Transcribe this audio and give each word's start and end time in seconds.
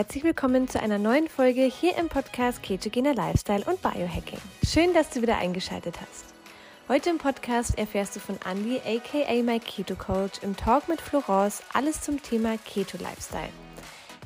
Herzlich 0.00 0.24
willkommen 0.24 0.66
zu 0.66 0.80
einer 0.80 0.96
neuen 0.96 1.28
Folge 1.28 1.60
hier 1.60 1.94
im 1.98 2.08
Podcast 2.08 2.62
Ketogener 2.62 3.12
Lifestyle 3.12 3.62
und 3.66 3.82
Biohacking. 3.82 4.38
Schön, 4.66 4.94
dass 4.94 5.10
du 5.10 5.20
wieder 5.20 5.36
eingeschaltet 5.36 6.00
hast. 6.00 6.32
Heute 6.88 7.10
im 7.10 7.18
Podcast 7.18 7.76
erfährst 7.76 8.16
du 8.16 8.20
von 8.20 8.38
Andy, 8.50 8.78
aka 8.78 9.42
My 9.42 9.60
Keto 9.60 9.94
Coach, 9.96 10.38
im 10.40 10.56
Talk 10.56 10.88
mit 10.88 11.02
Florence 11.02 11.62
alles 11.74 12.00
zum 12.00 12.22
Thema 12.22 12.56
Keto 12.64 12.96
Lifestyle. 12.96 13.50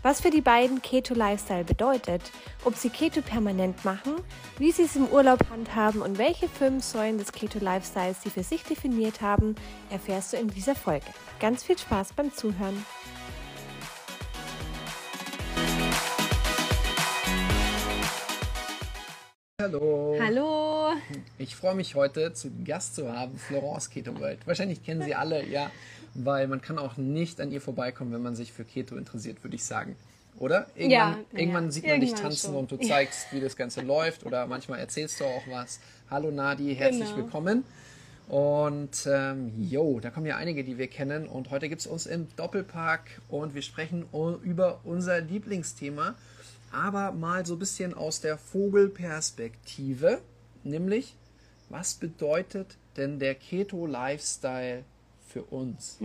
Was 0.04 0.20
für 0.20 0.30
die 0.30 0.42
beiden 0.42 0.80
Keto 0.80 1.12
Lifestyle 1.12 1.64
bedeutet, 1.64 2.22
ob 2.64 2.76
sie 2.76 2.90
Keto 2.90 3.20
permanent 3.20 3.84
machen, 3.84 4.14
wie 4.58 4.70
sie 4.70 4.82
es 4.82 4.94
im 4.94 5.08
Urlaub 5.08 5.40
handhaben 5.50 6.02
und 6.02 6.18
welche 6.18 6.48
fünf 6.48 6.84
Säulen 6.84 7.18
des 7.18 7.32
Keto 7.32 7.58
Lifestyles 7.58 8.22
sie 8.22 8.30
für 8.30 8.44
sich 8.44 8.62
definiert 8.62 9.22
haben, 9.22 9.56
erfährst 9.90 10.34
du 10.34 10.36
in 10.36 10.46
dieser 10.50 10.76
Folge. 10.76 11.06
Ganz 11.40 11.64
viel 11.64 11.76
Spaß 11.76 12.12
beim 12.12 12.32
Zuhören. 12.32 12.86
Hallo. 19.64 20.14
Hallo. 20.20 20.92
Ich 21.38 21.56
freue 21.56 21.74
mich 21.74 21.94
heute 21.94 22.34
zu 22.34 22.50
Gast 22.66 22.96
zu 22.96 23.10
haben, 23.10 23.38
Florence 23.38 23.88
Keto 23.88 24.14
World. 24.20 24.46
Wahrscheinlich 24.46 24.84
kennen 24.84 25.00
Sie 25.00 25.14
alle, 25.14 25.42
ja, 25.46 25.70
weil 26.12 26.48
man 26.48 26.60
kann 26.60 26.76
auch 26.78 26.98
nicht 26.98 27.40
an 27.40 27.50
ihr 27.50 27.62
vorbeikommen, 27.62 28.12
wenn 28.12 28.20
man 28.20 28.34
sich 28.36 28.52
für 28.52 28.64
Keto 28.64 28.94
interessiert, 28.96 29.42
würde 29.42 29.56
ich 29.56 29.64
sagen. 29.64 29.96
Oder? 30.38 30.66
Irgendwann, 30.74 30.90
Ja, 30.90 31.18
irgendwann 31.32 31.64
ja. 31.64 31.70
sieht 31.70 31.86
man 31.86 31.98
dich 32.00 32.10
Irgendwann 32.10 32.22
tanzen 32.30 32.46
schon. 32.48 32.56
und 32.56 32.70
du 32.72 32.76
zeigst, 32.76 33.32
wie 33.32 33.40
das 33.40 33.56
Ganze 33.56 33.80
läuft 33.80 34.26
oder 34.26 34.46
manchmal 34.46 34.80
erzählst 34.80 35.18
du 35.20 35.24
auch 35.24 35.42
was. 35.50 35.80
Hallo 36.10 36.30
Nadi, 36.30 36.74
herzlich 36.76 37.06
Genau. 37.08 37.16
willkommen. 37.16 37.64
Und 38.28 39.08
ähm, 39.10 39.50
jo, 39.58 39.98
da 39.98 40.10
kommen 40.10 40.26
ja 40.26 40.36
einige, 40.36 40.62
die 40.62 40.76
wir 40.76 40.88
kennen. 40.88 41.26
Und 41.26 41.48
heute 41.50 41.70
gibt 41.70 41.80
es 41.80 41.86
uns 41.86 42.04
im 42.04 42.28
Doppelpark 42.36 43.22
und 43.30 43.54
wir 43.54 43.62
sprechen 43.62 44.04
über 44.42 44.80
unser 44.84 45.22
Lieblingsthema, 45.22 46.16
aber 46.74 47.12
mal 47.12 47.46
so 47.46 47.54
ein 47.54 47.58
bisschen 47.58 47.94
aus 47.94 48.20
der 48.20 48.36
Vogelperspektive, 48.36 50.20
nämlich 50.64 51.14
was 51.70 51.94
bedeutet 51.94 52.76
denn 52.96 53.18
der 53.18 53.34
Keto-Lifestyle 53.34 54.84
für 55.26 55.42
uns? 55.44 55.96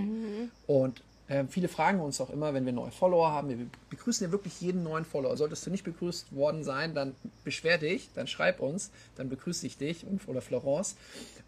Und 0.68 1.04
ähm, 1.30 1.48
viele 1.48 1.68
fragen 1.68 2.00
uns 2.00 2.20
auch 2.22 2.32
immer, 2.32 2.56
wenn 2.56 2.66
wir 2.66 2.74
neue 2.74 2.92
Follower 2.92 3.32
haben, 3.32 3.50
wir 3.50 3.68
begrüßen 3.92 4.26
ja 4.26 4.32
wirklich 4.32 4.60
jeden 4.62 4.82
neuen 4.82 5.06
Follower. 5.06 5.38
Solltest 5.38 5.66
du 5.66 5.70
nicht 5.70 5.84
begrüßt 5.84 6.36
worden 6.36 6.64
sein, 6.64 6.96
dann 6.96 7.16
beschwer 7.44 7.78
dich, 7.78 8.10
dann 8.16 8.26
schreib 8.26 8.60
uns, 8.60 8.90
dann 9.16 9.30
begrüße 9.30 9.68
ich 9.68 9.78
dich 9.78 10.08
und, 10.08 10.28
oder 10.28 10.42
Florence. 10.42 10.96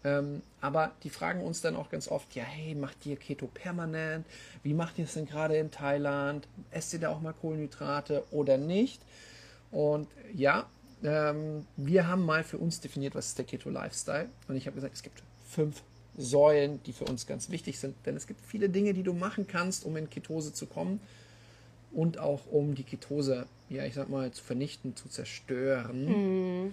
Ähm, 0.04 0.42
aber 0.60 0.92
die 1.04 1.10
fragen 1.10 1.42
uns 1.42 1.60
dann 1.60 1.76
auch 1.76 1.90
ganz 1.90 2.08
oft, 2.08 2.34
ja, 2.34 2.42
hey, 2.42 2.74
macht 2.74 3.06
ihr 3.06 3.16
Keto 3.16 3.46
permanent? 3.46 4.26
Wie 4.62 4.74
macht 4.74 4.98
ihr 4.98 5.04
es 5.04 5.14
denn 5.14 5.26
gerade 5.26 5.56
in 5.56 5.70
Thailand? 5.70 6.46
Esst 6.70 6.92
ihr 6.92 7.00
da 7.00 7.10
auch 7.10 7.20
mal 7.20 7.32
Kohlenhydrate 7.32 8.24
oder 8.30 8.58
nicht? 8.58 9.00
Und 9.70 10.08
ja, 10.34 10.66
ähm, 11.04 11.66
wir 11.76 12.06
haben 12.06 12.24
mal 12.24 12.44
für 12.44 12.58
uns 12.58 12.80
definiert, 12.80 13.14
was 13.14 13.28
ist 13.28 13.38
der 13.38 13.44
Keto 13.44 13.70
Lifestyle. 13.70 14.28
Und 14.48 14.56
ich 14.56 14.66
habe 14.66 14.74
gesagt, 14.74 14.94
es 14.94 15.02
gibt 15.02 15.22
fünf 15.48 15.82
Säulen, 16.16 16.82
die 16.84 16.92
für 16.92 17.04
uns 17.04 17.26
ganz 17.26 17.50
wichtig 17.50 17.78
sind. 17.78 17.94
Denn 18.04 18.16
es 18.16 18.26
gibt 18.26 18.44
viele 18.44 18.68
Dinge, 18.68 18.94
die 18.94 19.02
du 19.02 19.12
machen 19.12 19.46
kannst, 19.46 19.84
um 19.84 19.96
in 19.96 20.10
Ketose 20.10 20.52
zu 20.52 20.66
kommen 20.66 21.00
und 21.92 22.18
auch 22.18 22.40
um 22.50 22.74
die 22.74 22.84
Ketose, 22.84 23.46
ja, 23.68 23.84
ich 23.84 23.94
sag 23.94 24.08
mal, 24.08 24.30
zu 24.32 24.42
vernichten, 24.42 24.96
zu 24.96 25.08
zerstören. 25.08 26.72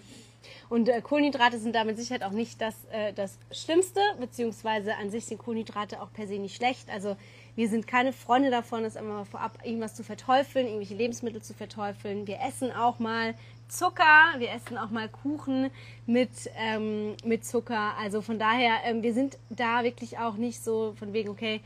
Und 0.70 0.90
äh, 0.90 1.02
Kohlenhydrate 1.02 1.60
sind 1.60 1.76
damit 1.76 1.98
Sicherheit 1.98 2.24
auch 2.24 2.32
nicht 2.32 2.62
das, 2.62 2.76
äh, 2.92 3.14
das 3.14 3.38
Schlimmste, 3.52 4.00
beziehungsweise 4.20 4.96
an 4.96 5.10
sich 5.10 5.26
sind 5.26 5.40
Kohlenhydrate 5.40 6.02
auch 6.02 6.12
per 6.12 6.28
se 6.28 6.40
nicht 6.40 6.56
schlecht. 6.56 6.90
Also 6.90 7.16
wir 7.56 7.68
sind 7.68 7.88
keine 7.88 8.14
Freunde 8.14 8.52
davon, 8.52 8.84
das 8.84 8.96
einmal 8.96 9.26
vorab 9.26 9.60
irgendwas 9.64 9.96
zu 9.96 10.04
verteufeln, 10.04 10.66
irgendwelche 10.66 10.96
Lebensmittel 10.96 11.42
zu 11.42 11.54
verteufeln. 11.54 12.26
Wir 12.28 12.40
essen 12.42 12.72
auch 12.72 13.00
mal 13.00 13.36
Zucker, 13.68 14.34
wir 14.38 14.52
essen 14.52 14.78
auch 14.78 14.90
mal 14.90 15.10
Kuchen 15.10 15.70
mit, 16.06 16.32
ähm, 16.58 17.16
mit 17.24 17.46
Zucker. 17.46 17.94
Also 18.00 18.22
von 18.22 18.40
daher, 18.40 18.78
ähm, 18.86 19.04
wir 19.04 19.14
sind 19.14 19.38
da 19.50 19.84
wirklich 19.84 20.18
auch 20.18 20.36
nicht 20.36 20.64
so 20.64 20.94
von 20.98 21.14
wegen, 21.14 21.30
okay, 21.30 21.62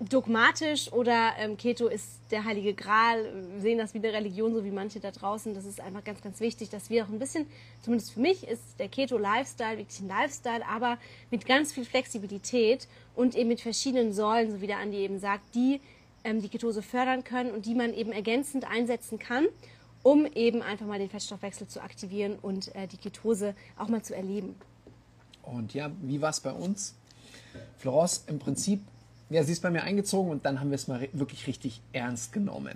dogmatisch 0.00 0.90
oder 0.92 1.32
ähm, 1.38 1.56
Keto 1.56 1.86
ist 1.86 2.20
der 2.30 2.44
heilige 2.44 2.72
Gral, 2.72 3.30
sehen 3.58 3.78
das 3.78 3.92
wie 3.92 3.98
eine 3.98 4.12
Religion, 4.12 4.54
so 4.54 4.64
wie 4.64 4.70
manche 4.70 4.98
da 4.98 5.10
draußen. 5.10 5.54
Das 5.54 5.66
ist 5.66 5.80
einfach 5.80 6.02
ganz, 6.02 6.22
ganz 6.22 6.40
wichtig, 6.40 6.70
dass 6.70 6.88
wir 6.88 7.04
auch 7.04 7.08
ein 7.08 7.18
bisschen, 7.18 7.46
zumindest 7.82 8.12
für 8.12 8.20
mich 8.20 8.46
ist 8.48 8.62
der 8.78 8.88
Keto-Lifestyle 8.88 9.78
wirklich 9.78 10.00
ein 10.00 10.08
Lifestyle, 10.08 10.66
aber 10.66 10.96
mit 11.30 11.44
ganz 11.46 11.72
viel 11.72 11.84
Flexibilität 11.84 12.88
und 13.14 13.34
eben 13.34 13.48
mit 13.48 13.60
verschiedenen 13.60 14.12
Säulen, 14.12 14.50
so 14.50 14.60
wie 14.62 14.66
der 14.66 14.78
Andi 14.78 14.98
eben 14.98 15.18
sagt, 15.18 15.54
die 15.54 15.80
ähm, 16.24 16.40
die 16.40 16.48
Ketose 16.48 16.82
fördern 16.82 17.24
können 17.24 17.50
und 17.50 17.66
die 17.66 17.74
man 17.74 17.92
eben 17.92 18.12
ergänzend 18.12 18.64
einsetzen 18.70 19.18
kann, 19.18 19.46
um 20.02 20.26
eben 20.26 20.62
einfach 20.62 20.86
mal 20.86 20.98
den 20.98 21.10
Fettstoffwechsel 21.10 21.66
zu 21.66 21.82
aktivieren 21.82 22.38
und 22.40 22.74
äh, 22.74 22.86
die 22.86 22.96
Ketose 22.96 23.54
auch 23.76 23.88
mal 23.88 24.02
zu 24.02 24.14
erleben. 24.14 24.54
Und 25.42 25.74
ja, 25.74 25.90
wie 26.02 26.20
war 26.20 26.30
es 26.30 26.40
bei 26.40 26.52
uns? 26.52 26.94
Florence, 27.78 28.24
im 28.26 28.38
Prinzip, 28.38 28.82
ja, 29.30 29.44
sie 29.44 29.52
ist 29.52 29.62
bei 29.62 29.70
mir 29.70 29.82
eingezogen 29.84 30.30
und 30.30 30.44
dann 30.44 30.60
haben 30.60 30.70
wir 30.70 30.74
es 30.74 30.88
mal 30.88 31.08
wirklich 31.12 31.46
richtig 31.46 31.80
ernst 31.92 32.32
genommen. 32.32 32.74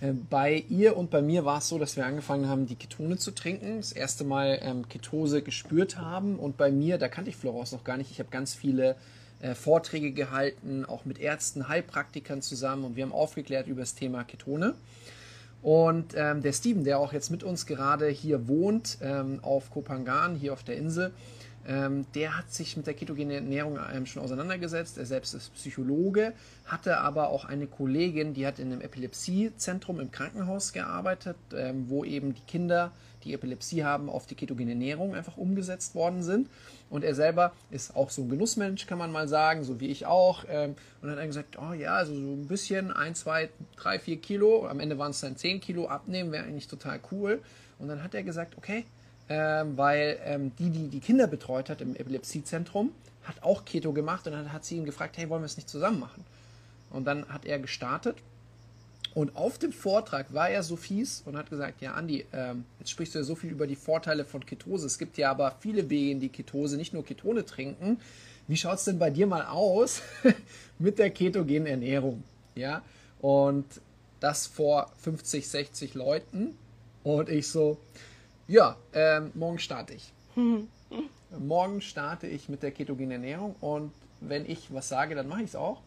Äh, 0.00 0.12
Bei 0.30 0.64
ihr 0.68 0.96
und 0.96 1.10
bei 1.10 1.20
mir 1.20 1.44
war 1.44 1.58
es 1.58 1.68
so, 1.68 1.78
dass 1.78 1.96
wir 1.96 2.06
angefangen 2.06 2.48
haben, 2.48 2.66
die 2.66 2.76
Ketone 2.76 3.16
zu 3.16 3.32
trinken, 3.32 3.78
das 3.78 3.92
erste 3.92 4.24
Mal 4.24 4.58
ähm, 4.62 4.88
Ketose 4.88 5.42
gespürt 5.42 5.98
haben. 5.98 6.38
Und 6.38 6.56
bei 6.56 6.70
mir, 6.70 6.98
da 6.98 7.08
kannte 7.08 7.30
ich 7.30 7.36
Florence 7.36 7.72
noch 7.72 7.84
gar 7.84 7.96
nicht, 7.96 8.10
ich 8.10 8.20
habe 8.20 8.30
ganz 8.30 8.54
viele 8.54 8.96
äh, 9.40 9.54
Vorträge 9.54 10.12
gehalten, 10.12 10.84
auch 10.84 11.04
mit 11.04 11.18
Ärzten, 11.18 11.68
Heilpraktikern 11.68 12.40
zusammen 12.40 12.84
und 12.84 12.96
wir 12.96 13.04
haben 13.04 13.12
aufgeklärt 13.12 13.66
über 13.66 13.80
das 13.80 13.94
Thema 13.94 14.24
Ketone. 14.24 14.74
Und 15.62 16.14
ähm, 16.14 16.42
der 16.42 16.52
Steven, 16.52 16.84
der 16.84 17.00
auch 17.00 17.12
jetzt 17.12 17.30
mit 17.30 17.42
uns 17.42 17.66
gerade 17.66 18.08
hier 18.08 18.46
wohnt, 18.46 18.98
ähm, 19.00 19.40
auf 19.42 19.70
Kopangan, 19.70 20.36
hier 20.36 20.52
auf 20.52 20.62
der 20.62 20.76
Insel, 20.76 21.10
ähm, 21.68 22.06
der 22.14 22.38
hat 22.38 22.52
sich 22.52 22.76
mit 22.76 22.86
der 22.86 22.94
ketogenen 22.94 23.32
Ernährung 23.32 23.78
ähm, 23.92 24.06
schon 24.06 24.22
auseinandergesetzt. 24.22 24.98
Er 24.98 25.06
selbst 25.06 25.34
ist 25.34 25.52
Psychologe, 25.54 26.32
hatte 26.64 26.98
aber 26.98 27.28
auch 27.28 27.44
eine 27.44 27.66
Kollegin, 27.66 28.34
die 28.34 28.46
hat 28.46 28.58
in 28.58 28.70
einem 28.70 28.80
Epilepsiezentrum 28.80 29.98
im 29.98 30.12
Krankenhaus 30.12 30.72
gearbeitet, 30.72 31.36
ähm, 31.54 31.86
wo 31.88 32.04
eben 32.04 32.34
die 32.34 32.42
Kinder, 32.42 32.92
die 33.24 33.34
Epilepsie 33.34 33.82
haben, 33.82 34.08
auf 34.08 34.26
die 34.26 34.36
ketogene 34.36 34.70
Ernährung 34.70 35.16
einfach 35.16 35.36
umgesetzt 35.36 35.96
worden 35.96 36.22
sind. 36.22 36.48
Und 36.88 37.02
er 37.02 37.16
selber 37.16 37.52
ist 37.72 37.96
auch 37.96 38.10
so 38.10 38.22
ein 38.22 38.28
Genussmensch, 38.28 38.86
kann 38.86 38.98
man 38.98 39.10
mal 39.10 39.26
sagen, 39.26 39.64
so 39.64 39.80
wie 39.80 39.88
ich 39.88 40.06
auch. 40.06 40.44
Ähm, 40.48 40.76
und 41.02 41.10
hat 41.10 41.18
dann 41.18 41.26
gesagt, 41.26 41.58
oh 41.58 41.72
ja, 41.72 41.96
also 41.96 42.14
so 42.14 42.20
ein 42.20 42.46
bisschen, 42.46 42.92
ein, 42.92 43.16
zwei, 43.16 43.48
drei, 43.74 43.98
vier 43.98 44.18
Kilo, 44.18 44.68
am 44.68 44.78
Ende 44.78 44.98
waren 44.98 45.10
es 45.10 45.20
dann 45.20 45.36
zehn 45.36 45.60
Kilo 45.60 45.88
abnehmen, 45.88 46.30
wäre 46.30 46.44
eigentlich 46.44 46.68
total 46.68 47.00
cool. 47.10 47.42
Und 47.80 47.88
dann 47.88 48.04
hat 48.04 48.14
er 48.14 48.22
gesagt, 48.22 48.56
okay, 48.56 48.84
ähm, 49.28 49.76
weil 49.76 50.18
ähm, 50.24 50.52
die, 50.58 50.70
die 50.70 50.88
die 50.88 51.00
Kinder 51.00 51.26
betreut 51.26 51.70
hat 51.70 51.80
im 51.80 51.96
Epilepsiezentrum, 51.96 52.92
hat 53.24 53.42
auch 53.42 53.64
Keto 53.64 53.92
gemacht 53.92 54.26
und 54.26 54.32
dann 54.32 54.52
hat 54.52 54.64
sie 54.64 54.76
ihn 54.76 54.84
gefragt, 54.84 55.16
hey, 55.16 55.28
wollen 55.28 55.42
wir 55.42 55.46
es 55.46 55.56
nicht 55.56 55.68
zusammen 55.68 56.00
machen? 56.00 56.24
Und 56.90 57.04
dann 57.04 57.28
hat 57.28 57.44
er 57.44 57.58
gestartet 57.58 58.16
und 59.16 59.34
auf 59.34 59.56
dem 59.56 59.72
Vortrag 59.72 60.34
war 60.34 60.50
er 60.50 60.62
so 60.62 60.76
fies 60.76 61.22
und 61.24 61.38
hat 61.38 61.48
gesagt, 61.48 61.80
ja 61.80 61.94
Andi, 61.94 62.26
ähm, 62.34 62.66
jetzt 62.78 62.90
sprichst 62.90 63.14
du 63.14 63.20
ja 63.20 63.24
so 63.24 63.34
viel 63.34 63.50
über 63.50 63.66
die 63.66 63.74
Vorteile 63.74 64.26
von 64.26 64.44
Ketose. 64.44 64.86
Es 64.86 64.98
gibt 64.98 65.16
ja 65.16 65.30
aber 65.30 65.56
viele 65.60 65.88
Wege 65.88 66.20
die 66.20 66.28
Ketose, 66.28 66.76
nicht 66.76 66.92
nur 66.92 67.02
Ketone 67.02 67.46
trinken. 67.46 67.98
Wie 68.46 68.58
schaut 68.58 68.76
es 68.76 68.84
denn 68.84 68.98
bei 68.98 69.08
dir 69.08 69.26
mal 69.26 69.46
aus 69.46 70.02
mit 70.78 70.98
der 70.98 71.08
ketogenen 71.08 71.66
Ernährung? 71.66 72.24
Ja, 72.56 72.82
und 73.22 73.64
das 74.20 74.46
vor 74.46 74.92
50, 75.00 75.48
60 75.48 75.94
Leuten. 75.94 76.54
Und 77.02 77.30
ich 77.30 77.48
so, 77.48 77.78
ja, 78.48 78.76
ähm, 78.92 79.30
morgen 79.34 79.58
starte 79.58 79.94
ich. 79.94 80.12
Morgen 81.38 81.80
starte 81.80 82.26
ich 82.28 82.48
mit 82.48 82.62
der 82.62 82.70
ketogenen 82.70 83.10
Ernährung 83.12 83.56
und 83.60 83.92
wenn 84.20 84.48
ich 84.48 84.72
was 84.72 84.88
sage, 84.88 85.14
dann 85.14 85.28
mache 85.28 85.42
ich 85.42 85.48
es 85.48 85.56
auch. 85.56 85.82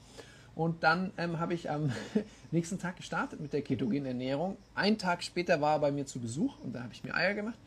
Und 0.56 0.84
dann 0.84 1.12
ähm, 1.18 1.39
habe 1.39 1.54
ich 1.54 1.69
am 1.69 1.92
nächsten 2.51 2.80
Tag 2.80 2.98
gestartet 2.98 3.39
mit 3.39 3.54
der 3.54 3.62
ketogenen 3.62 4.07
Ernährung. 4.07 4.57
Einen 4.75 4.98
Tag 4.98 5.24
später 5.24 5.62
war 5.62 5.75
er 5.75 5.80
bei 5.80 5.92
mir 5.92 6.06
zu 6.06 6.19
Besuch 6.19 6.60
und 6.60 6.74
da 6.74 6.84
habe 6.84 6.94
ich 6.94 7.04
mir 7.04 7.16
Eier 7.16 7.34
gemacht. 7.34 7.57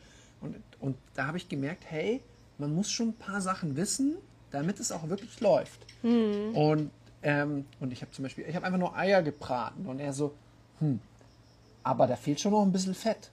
Und, 0.41 0.55
und 0.79 0.95
da 1.15 1.25
habe 1.25 1.37
ich 1.37 1.49
gemerkt, 1.49 1.85
hey, 1.87 2.21
man 2.57 2.73
muss 2.75 2.91
schon 2.91 3.09
ein 3.09 3.15
paar 3.15 3.41
Sachen 3.41 3.75
wissen, 3.75 4.17
damit 4.51 4.79
es 4.79 4.91
auch 4.91 5.09
wirklich 5.09 5.39
läuft. 5.39 5.79
Und, 6.53 6.91
ähm, 7.23 7.65
und 7.79 7.91
ich 7.91 8.01
habe 8.01 8.11
zum 8.11 8.23
Beispiel, 8.23 8.45
ich 8.47 8.55
habe 8.55 8.65
einfach 8.65 8.79
nur 8.79 8.95
Eier 8.95 9.23
gebraten 9.23 9.87
und 9.87 9.99
er 9.99 10.13
so, 10.13 10.35
hm, 10.79 10.99
aber 11.83 12.07
da 12.07 12.15
fehlt 12.15 12.39
schon 12.39 12.51
noch 12.51 12.61
ein 12.61 12.71
bisschen 12.71 12.93
Fett. 12.93 13.31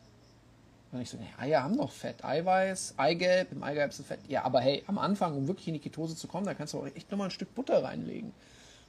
Und 0.93 1.01
ich 1.01 1.11
so, 1.11 1.19
nee, 1.19 1.29
Eier 1.39 1.63
haben 1.63 1.77
doch 1.77 1.93
Fett. 1.93 2.25
Eiweiß, 2.25 2.95
Eigelb, 2.97 3.53
im 3.53 3.63
Eigelb 3.63 3.91
ist 3.91 4.05
Fett. 4.05 4.21
Ja, 4.29 4.45
aber 4.45 4.61
hey, 4.61 4.83
am 4.89 4.99
Anfang, 4.99 5.37
um 5.37 5.47
wirklich 5.47 5.69
in 5.69 5.75
die 5.75 5.81
Ketose 5.81 6.17
zu 6.17 6.27
kommen, 6.27 6.47
da 6.47 6.55
kannst 6.55 6.75
du 6.75 6.79
auch 6.79 6.87
echt 6.87 7.11
nochmal 7.11 7.29
ein 7.29 7.33
Stück 7.33 7.55
Butter 7.55 7.85
reinlegen. 7.85 8.33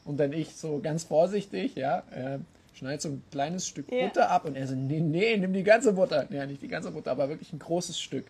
Und 0.04 0.20
dann 0.20 0.34
ich 0.34 0.56
so 0.56 0.80
ganz 0.80 1.04
vorsichtig, 1.04 1.76
ja, 1.76 2.00
äh, 2.10 2.40
schneid 2.74 3.02
so 3.02 3.10
ein 3.10 3.24
kleines 3.30 3.68
Stück 3.68 3.92
Ja. 3.92 4.08
Butter 4.08 4.32
ab 4.32 4.46
und 4.46 4.56
er 4.56 4.68
so, 4.68 4.74
nee, 4.74 5.00
nee, 5.00 5.38
nimm 5.38 5.54
die 5.54 5.64
ganze 5.64 5.94
Butter. 5.94 6.28
Ja, 6.32 6.46
nicht 6.48 6.64
die 6.64 6.68
ganze 6.68 6.90
Butter, 6.92 7.12
aber 7.12 7.30
wirklich 7.30 7.54
ein 7.54 7.60
großes 7.60 8.00
Stück. 8.00 8.26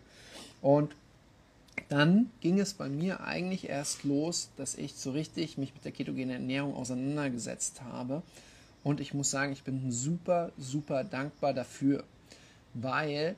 Und 0.60 0.94
dann 1.88 2.30
ging 2.40 2.60
es 2.60 2.74
bei 2.74 2.88
mir 2.88 3.22
eigentlich 3.22 3.68
erst 3.68 4.04
los, 4.04 4.50
dass 4.56 4.74
ich 4.74 4.94
so 4.94 5.12
richtig 5.12 5.56
mich 5.56 5.72
mit 5.72 5.84
der 5.84 5.92
ketogenen 5.92 6.30
Ernährung 6.30 6.74
auseinandergesetzt 6.74 7.80
habe. 7.82 8.22
Und 8.84 9.00
ich 9.00 9.14
muss 9.14 9.30
sagen, 9.30 9.52
ich 9.52 9.62
bin 9.62 9.90
super, 9.90 10.52
super 10.58 11.04
dankbar 11.04 11.54
dafür, 11.54 12.04
weil 12.74 13.36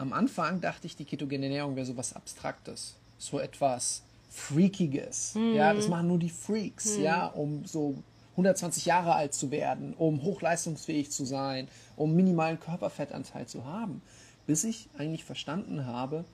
am 0.00 0.14
Anfang 0.14 0.62
dachte 0.62 0.86
ich, 0.86 0.96
die 0.96 1.04
ketogene 1.04 1.46
Ernährung 1.46 1.76
wäre 1.76 1.84
so 1.84 1.96
was 1.96 2.14
Abstraktes, 2.14 2.96
so 3.18 3.38
etwas 3.38 4.02
Freakiges. 4.30 5.34
Mhm. 5.34 5.54
Ja, 5.54 5.74
das 5.74 5.88
machen 5.88 6.08
nur 6.08 6.18
die 6.18 6.30
Freaks, 6.30 6.96
mhm. 6.96 7.02
ja, 7.02 7.26
um 7.26 7.66
so 7.66 7.96
120 8.32 8.86
Jahre 8.86 9.14
alt 9.14 9.34
zu 9.34 9.50
werden, 9.50 9.92
um 9.94 10.22
hochleistungsfähig 10.22 11.10
zu 11.10 11.26
sein, 11.26 11.68
um 11.96 12.14
minimalen 12.14 12.58
Körperfettanteil 12.58 13.46
zu 13.46 13.66
haben. 13.66 14.00
Bis 14.46 14.64
ich 14.64 14.88
eigentlich 14.96 15.24
verstanden 15.24 15.84
habe, 15.84 16.24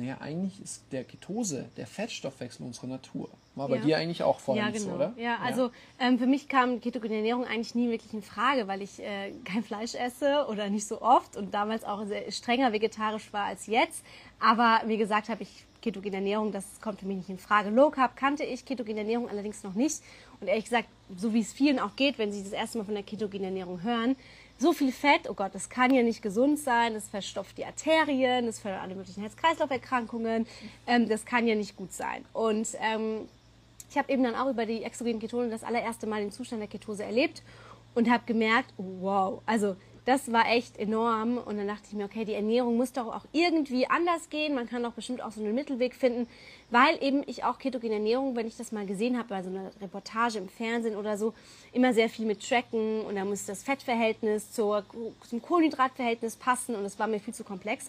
naja, 0.00 0.16
eigentlich 0.20 0.60
ist 0.62 0.82
der 0.92 1.04
Ketose, 1.04 1.68
der 1.76 1.86
Fettstoffwechsel 1.86 2.64
unsere 2.64 2.88
Natur. 2.88 3.28
War 3.54 3.68
bei 3.68 3.76
ja. 3.76 3.82
dir 3.82 3.98
eigentlich 3.98 4.22
auch 4.22 4.40
voll 4.40 4.56
ja, 4.56 4.70
genau. 4.70 4.84
so, 4.84 4.90
oder? 4.92 5.12
Ja, 5.16 5.38
also. 5.42 5.70
Ähm, 5.98 6.18
für 6.18 6.26
mich 6.26 6.48
kam 6.48 6.80
ketogene 6.80 7.16
Ernährung 7.16 7.44
eigentlich 7.44 7.74
nie 7.74 7.90
wirklich 7.90 8.14
in 8.14 8.22
Frage, 8.22 8.66
weil 8.68 8.80
ich 8.80 9.00
äh, 9.00 9.32
kein 9.44 9.62
Fleisch 9.62 9.94
esse 9.94 10.46
oder 10.48 10.70
nicht 10.70 10.86
so 10.86 11.02
oft 11.02 11.36
und 11.36 11.52
damals 11.52 11.84
auch 11.84 12.06
sehr 12.06 12.30
strenger 12.32 12.72
vegetarisch 12.72 13.32
war 13.32 13.44
als 13.44 13.66
jetzt. 13.66 14.02
Aber 14.38 14.80
wie 14.86 14.96
gesagt 14.96 15.28
habe, 15.28 15.42
ich 15.42 15.66
ketogene 15.82 16.16
Ernährung, 16.16 16.52
das 16.52 16.64
kommt 16.80 17.00
für 17.00 17.06
mich 17.06 17.18
nicht 17.18 17.28
in 17.28 17.38
Frage. 17.38 17.70
Low 17.70 17.90
Carb 17.90 18.16
kannte 18.16 18.44
ich, 18.44 18.64
ketogene 18.64 19.00
Ernährung 19.00 19.28
allerdings 19.28 19.62
noch 19.62 19.74
nicht. 19.74 20.02
Und 20.40 20.48
ehrlich 20.48 20.64
gesagt, 20.64 20.88
so 21.16 21.34
wie 21.34 21.40
es 21.40 21.52
vielen 21.52 21.78
auch 21.78 21.96
geht, 21.96 22.18
wenn 22.18 22.32
sie 22.32 22.42
das 22.42 22.52
erste 22.52 22.78
Mal 22.78 22.84
von 22.84 22.94
der 22.94 23.02
ketogenen 23.02 23.46
Ernährung 23.46 23.82
hören, 23.82 24.16
so 24.58 24.72
viel 24.72 24.92
Fett, 24.92 25.28
oh 25.28 25.34
Gott, 25.34 25.54
das 25.54 25.70
kann 25.70 25.92
ja 25.92 26.02
nicht 26.02 26.20
gesund 26.20 26.58
sein, 26.58 26.92
das 26.92 27.08
verstopft 27.08 27.56
die 27.56 27.64
Arterien, 27.64 28.46
das 28.46 28.58
fördert 28.58 28.82
alle 28.82 28.94
möglichen 28.94 29.22
Herz-Kreislauf-Erkrankungen, 29.22 30.46
ähm, 30.86 31.08
das 31.08 31.24
kann 31.24 31.46
ja 31.46 31.54
nicht 31.54 31.76
gut 31.76 31.92
sein. 31.92 32.24
Und 32.34 32.68
ähm, 32.80 33.28
ich 33.90 33.96
habe 33.96 34.12
eben 34.12 34.22
dann 34.22 34.34
auch 34.34 34.50
über 34.50 34.66
die 34.66 34.82
exogenen 34.84 35.18
Ketone 35.18 35.48
das 35.48 35.64
allererste 35.64 36.06
Mal 36.06 36.20
den 36.20 36.30
Zustand 36.30 36.60
der 36.60 36.68
Ketose 36.68 37.04
erlebt 37.04 37.42
und 37.94 38.10
habe 38.10 38.22
gemerkt, 38.26 38.72
wow, 38.76 39.40
also 39.46 39.76
das 40.10 40.32
war 40.32 40.50
echt 40.50 40.76
enorm. 40.76 41.38
Und 41.38 41.56
dann 41.56 41.68
dachte 41.68 41.84
ich 41.86 41.92
mir, 41.92 42.04
okay, 42.04 42.24
die 42.24 42.34
Ernährung 42.34 42.76
muss 42.76 42.92
doch 42.92 43.06
auch 43.06 43.24
irgendwie 43.30 43.86
anders 43.86 44.28
gehen. 44.28 44.56
Man 44.56 44.68
kann 44.68 44.82
doch 44.82 44.92
bestimmt 44.92 45.22
auch 45.22 45.30
so 45.30 45.40
einen 45.40 45.54
Mittelweg 45.54 45.94
finden, 45.94 46.26
weil 46.70 47.00
eben 47.00 47.22
ich 47.28 47.44
auch 47.44 47.60
ketogene 47.60 47.94
Ernährung, 47.94 48.34
wenn 48.34 48.48
ich 48.48 48.56
das 48.56 48.72
mal 48.72 48.84
gesehen 48.86 49.16
habe 49.16 49.28
bei 49.28 49.42
so 49.44 49.50
einer 49.50 49.70
Reportage 49.80 50.38
im 50.38 50.48
Fernsehen 50.48 50.96
oder 50.96 51.16
so, 51.16 51.32
immer 51.72 51.94
sehr 51.94 52.08
viel 52.08 52.26
mit 52.26 52.46
tracken 52.46 53.02
und 53.02 53.14
da 53.14 53.24
muss 53.24 53.46
das 53.46 53.62
Fettverhältnis 53.62 54.50
zur, 54.50 54.84
zum 55.28 55.40
Kohlenhydratverhältnis 55.40 56.34
passen 56.34 56.74
und 56.74 56.82
das 56.82 56.98
war 56.98 57.06
mir 57.06 57.20
viel 57.20 57.34
zu 57.34 57.44
komplex. 57.44 57.88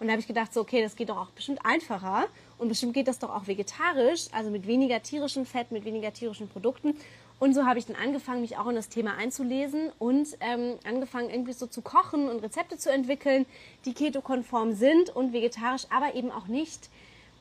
Und 0.00 0.06
da 0.06 0.12
habe 0.12 0.20
ich 0.20 0.26
gedacht, 0.26 0.52
so, 0.52 0.62
okay, 0.62 0.82
das 0.82 0.96
geht 0.96 1.10
doch 1.10 1.18
auch 1.18 1.30
bestimmt 1.30 1.60
einfacher 1.64 2.26
und 2.58 2.68
bestimmt 2.68 2.94
geht 2.94 3.06
das 3.06 3.20
doch 3.20 3.30
auch 3.30 3.46
vegetarisch, 3.46 4.26
also 4.32 4.50
mit 4.50 4.66
weniger 4.66 5.00
tierischem 5.02 5.46
Fett, 5.46 5.70
mit 5.70 5.84
weniger 5.84 6.12
tierischen 6.12 6.48
Produkten. 6.48 6.96
Und 7.40 7.54
so 7.54 7.64
habe 7.64 7.78
ich 7.78 7.86
dann 7.86 7.96
angefangen, 7.96 8.42
mich 8.42 8.58
auch 8.58 8.68
in 8.68 8.76
das 8.76 8.90
Thema 8.90 9.16
einzulesen 9.16 9.90
und 9.98 10.28
ähm, 10.40 10.78
angefangen, 10.84 11.30
irgendwie 11.30 11.54
so 11.54 11.66
zu 11.66 11.80
kochen 11.80 12.28
und 12.28 12.40
Rezepte 12.40 12.76
zu 12.76 12.92
entwickeln, 12.92 13.46
die 13.86 13.94
ketokonform 13.94 14.74
sind 14.74 15.10
und 15.10 15.32
vegetarisch, 15.32 15.86
aber 15.90 16.14
eben 16.14 16.30
auch 16.30 16.46
nicht. 16.46 16.90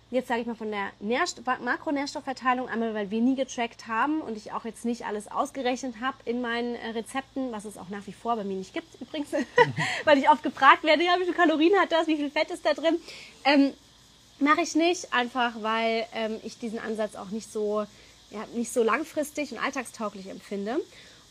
Jetzt 0.09 0.29
sage 0.29 0.41
ich 0.41 0.47
mal 0.47 0.55
von 0.55 0.71
der 0.71 0.89
Nährst 1.01 1.43
Makronährstoffverteilung, 1.45 2.67
einmal 2.67 2.95
weil 2.95 3.11
wir 3.11 3.21
nie 3.21 3.35
getrackt 3.35 3.85
haben 3.87 4.21
und 4.21 4.37
ich 4.37 4.53
auch 4.53 4.65
jetzt 4.65 4.85
nicht 4.85 5.05
alles 5.05 5.29
ausgerechnet 5.29 5.95
habe 6.01 6.17
in 6.25 6.41
meinen 6.41 6.75
äh, 6.75 6.91
Rezepten, 6.91 7.51
was 7.51 7.65
es 7.65 7.77
auch 7.77 7.89
nach 7.89 8.07
wie 8.07 8.13
vor 8.13 8.37
bei 8.37 8.45
mir 8.45 8.55
nicht 8.55 8.73
gibt 8.73 8.99
übrigens, 9.01 9.29
weil 10.05 10.17
ich 10.17 10.29
oft 10.29 10.41
gefragt 10.41 10.83
werde, 10.83 11.03
ja, 11.03 11.15
wie 11.19 11.25
viele 11.25 11.35
Kalorien 11.35 11.77
hat 11.77 11.91
das, 11.91 12.07
wie 12.07 12.15
viel 12.15 12.31
Fett 12.31 12.49
ist 12.49 12.65
da 12.65 12.73
drin. 12.73 12.95
Ähm, 13.43 13.73
Mache 14.41 14.61
ich 14.61 14.73
nicht, 14.73 15.13
einfach 15.13 15.51
weil 15.61 16.05
ähm, 16.15 16.37
ich 16.43 16.57
diesen 16.57 16.79
Ansatz 16.79 17.17
auch 17.17 17.29
nicht 17.29 17.51
so 17.51 17.85
ja, 18.31 18.45
nicht 18.53 18.71
so 18.71 18.83
langfristig 18.83 19.51
und 19.51 19.59
alltagstauglich 19.59 20.27
empfinde. 20.27 20.77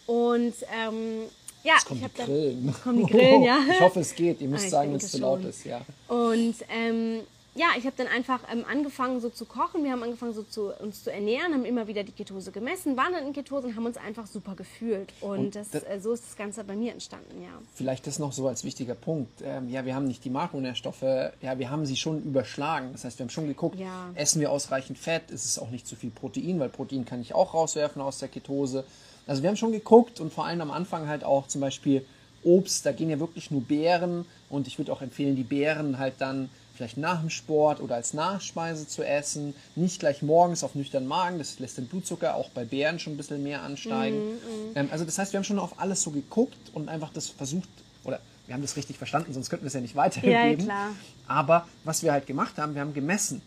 Und 0.06 0.54
ähm, 0.74 1.22
ja, 1.62 1.74
es 1.78 1.84
kommen 1.84 2.02
ich 2.04 2.24
die. 2.24 2.64
Dann, 2.64 2.74
kommen 2.82 3.06
die 3.06 3.12
Grillen, 3.12 3.42
ja. 3.42 3.58
Ich 3.70 3.80
hoffe, 3.80 4.00
es 4.00 4.14
geht. 4.14 4.40
Ihr 4.40 4.48
müsst 4.48 4.66
ah, 4.66 4.70
sagen, 4.70 4.90
wenn 4.90 4.98
es 4.98 5.10
zu 5.10 5.18
laut 5.18 5.44
ist, 5.44 5.64
ja. 5.64 5.80
Und 6.08 6.54
ähm, 6.70 7.20
ja, 7.58 7.66
ich 7.76 7.84
habe 7.86 7.94
dann 7.96 8.06
einfach 8.06 8.40
ähm, 8.52 8.64
angefangen 8.70 9.20
so 9.20 9.30
zu 9.30 9.44
kochen. 9.44 9.82
Wir 9.82 9.90
haben 9.90 10.02
angefangen 10.04 10.32
so 10.32 10.44
zu 10.44 10.72
uns 10.74 11.02
zu 11.02 11.12
ernähren, 11.12 11.52
haben 11.52 11.64
immer 11.64 11.88
wieder 11.88 12.04
die 12.04 12.12
Ketose 12.12 12.52
gemessen, 12.52 12.96
waren 12.96 13.12
dann 13.12 13.26
in 13.26 13.32
Ketose 13.32 13.66
und 13.66 13.76
haben 13.76 13.84
uns 13.84 13.96
einfach 13.96 14.28
super 14.28 14.54
gefühlt. 14.54 15.12
Und, 15.20 15.38
und 15.38 15.56
das, 15.56 15.70
das, 15.70 15.82
äh, 15.82 15.98
so 16.00 16.12
ist 16.12 16.24
das 16.24 16.36
Ganze 16.36 16.62
bei 16.62 16.76
mir 16.76 16.92
entstanden, 16.92 17.42
ja. 17.42 17.50
Vielleicht 17.74 18.06
das 18.06 18.20
noch 18.20 18.32
so 18.32 18.46
als 18.46 18.62
wichtiger 18.62 18.94
Punkt. 18.94 19.42
Ähm, 19.42 19.68
ja, 19.68 19.84
wir 19.84 19.96
haben 19.96 20.06
nicht 20.06 20.24
die 20.24 20.30
Makronährstoffe, 20.30 21.02
ja, 21.02 21.58
wir 21.58 21.68
haben 21.68 21.84
sie 21.84 21.96
schon 21.96 22.22
überschlagen. 22.22 22.90
Das 22.92 23.04
heißt, 23.04 23.18
wir 23.18 23.24
haben 23.24 23.30
schon 23.30 23.48
geguckt, 23.48 23.78
ja. 23.78 24.10
essen 24.14 24.40
wir 24.40 24.52
ausreichend 24.52 24.96
Fett, 24.96 25.32
ist 25.32 25.44
es 25.44 25.58
auch 25.58 25.70
nicht 25.70 25.86
zu 25.86 25.96
viel 25.96 26.10
Protein, 26.10 26.60
weil 26.60 26.68
Protein 26.68 27.04
kann 27.04 27.20
ich 27.20 27.34
auch 27.34 27.54
rauswerfen 27.54 28.00
aus 28.00 28.18
der 28.18 28.28
Ketose. 28.28 28.84
Also 29.26 29.42
wir 29.42 29.48
haben 29.48 29.56
schon 29.56 29.72
geguckt 29.72 30.20
und 30.20 30.32
vor 30.32 30.46
allem 30.46 30.60
am 30.60 30.70
Anfang 30.70 31.08
halt 31.08 31.24
auch 31.24 31.48
zum 31.48 31.60
Beispiel 31.60 32.06
Obst, 32.44 32.86
da 32.86 32.92
gehen 32.92 33.10
ja 33.10 33.18
wirklich 33.18 33.50
nur 33.50 33.62
Beeren 33.62 34.24
und 34.48 34.68
ich 34.68 34.78
würde 34.78 34.92
auch 34.92 35.02
empfehlen, 35.02 35.34
die 35.34 35.42
Beeren 35.42 35.98
halt 35.98 36.14
dann 36.18 36.48
vielleicht 36.78 36.96
nach 36.96 37.20
dem 37.20 37.28
Sport 37.28 37.80
oder 37.80 37.96
als 37.96 38.14
Nachspeise 38.14 38.86
zu 38.86 39.02
essen. 39.02 39.54
Nicht 39.74 39.98
gleich 39.98 40.22
morgens 40.22 40.62
auf 40.62 40.76
nüchternen 40.76 41.08
Magen, 41.08 41.38
das 41.38 41.58
lässt 41.58 41.76
den 41.76 41.86
Blutzucker 41.86 42.36
auch 42.36 42.50
bei 42.50 42.64
Bären 42.64 43.00
schon 43.00 43.14
ein 43.14 43.16
bisschen 43.16 43.42
mehr 43.42 43.62
ansteigen. 43.62 44.16
Mm, 44.16 44.30
mm. 44.30 44.76
Ähm, 44.76 44.88
also 44.92 45.04
das 45.04 45.18
heißt, 45.18 45.32
wir 45.32 45.38
haben 45.38 45.44
schon 45.44 45.58
auf 45.58 45.80
alles 45.80 46.02
so 46.02 46.10
geguckt 46.10 46.56
und 46.72 46.88
einfach 46.88 47.12
das 47.12 47.28
versucht, 47.28 47.68
oder 48.04 48.20
wir 48.46 48.54
haben 48.54 48.62
das 48.62 48.76
richtig 48.76 48.96
verstanden, 48.96 49.34
sonst 49.34 49.50
könnten 49.50 49.64
wir 49.64 49.68
es 49.68 49.74
ja 49.74 49.80
nicht 49.80 49.96
weitergeben. 49.96 50.68
Ja. 50.68 50.90
Aber 51.26 51.66
was 51.82 52.04
wir 52.04 52.12
halt 52.12 52.26
gemacht 52.26 52.58
haben, 52.58 52.74
wir 52.74 52.80
haben 52.80 52.94
gemessen, 52.94 53.42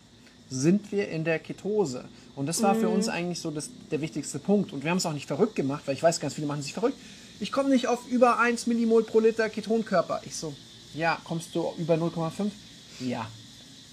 sind 0.50 0.92
wir 0.92 1.08
in 1.08 1.24
der 1.24 1.38
Ketose? 1.38 2.04
Und 2.36 2.46
das 2.46 2.62
war 2.62 2.74
mm. 2.74 2.80
für 2.80 2.88
uns 2.90 3.08
eigentlich 3.08 3.40
so 3.40 3.50
das, 3.50 3.70
der 3.90 4.02
wichtigste 4.02 4.40
Punkt. 4.40 4.74
Und 4.74 4.84
wir 4.84 4.90
haben 4.90 4.98
es 4.98 5.06
auch 5.06 5.14
nicht 5.14 5.26
verrückt 5.26 5.56
gemacht, 5.56 5.84
weil 5.86 5.94
ich 5.94 6.02
weiß, 6.02 6.20
ganz 6.20 6.34
viele 6.34 6.46
machen 6.46 6.60
sich 6.60 6.74
verrückt. 6.74 6.98
Ich 7.40 7.50
komme 7.50 7.70
nicht 7.70 7.88
auf 7.88 8.06
über 8.10 8.38
1 8.38 8.66
Millimol 8.66 9.04
pro 9.04 9.20
Liter 9.20 9.48
Ketonkörper. 9.48 10.20
Ich 10.26 10.36
so, 10.36 10.54
ja, 10.94 11.18
kommst 11.24 11.54
du 11.54 11.72
über 11.78 11.94
0,5? 11.94 12.50
Ja. 13.00 13.28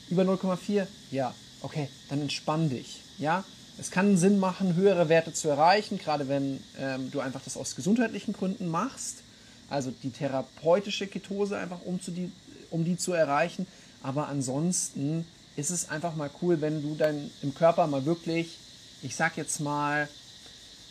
Über 0.10 0.24
0,4? 0.24 0.88
Ja. 1.12 1.34
Okay, 1.62 1.90
dann 2.10 2.22
entspann 2.22 2.70
dich. 2.70 3.02
Ja. 3.18 3.44
Es 3.78 3.92
kann 3.92 4.18
Sinn 4.18 4.40
machen, 4.40 4.76
höhere 4.76 5.08
Werte 5.08 5.32
zu 5.32 5.48
erreichen, 5.48 6.00
gerade 6.00 6.28
wenn 6.28 6.62
ähm, 6.78 7.12
du 7.12 7.22
einfach 7.22 7.42
das 7.44 7.56
aus 7.56 7.76
gesundheitlichen 7.76 8.34
Gründen 8.34 8.68
machst. 8.68 9.24
Also 9.70 9.94
die 10.04 10.10
therapeutische 10.10 11.08
Ketose 11.08 11.58
einfach, 11.58 11.82
um, 11.86 12.02
zu 12.02 12.12
die, 12.12 12.32
um 12.72 12.84
die 12.84 12.98
zu 12.98 13.14
erreichen. 13.14 13.68
Aber 14.04 14.28
ansonsten 14.28 15.26
ist 15.56 15.70
es 15.70 15.90
einfach 15.90 16.16
mal 16.16 16.30
cool, 16.42 16.60
wenn 16.60 16.82
du 16.82 16.96
dann 16.96 17.32
im 17.42 17.54
Körper 17.54 17.88
mal 17.88 18.06
wirklich, 18.06 18.58
ich 19.02 19.16
sag 19.16 19.38
jetzt 19.38 19.62
mal, 19.62 20.10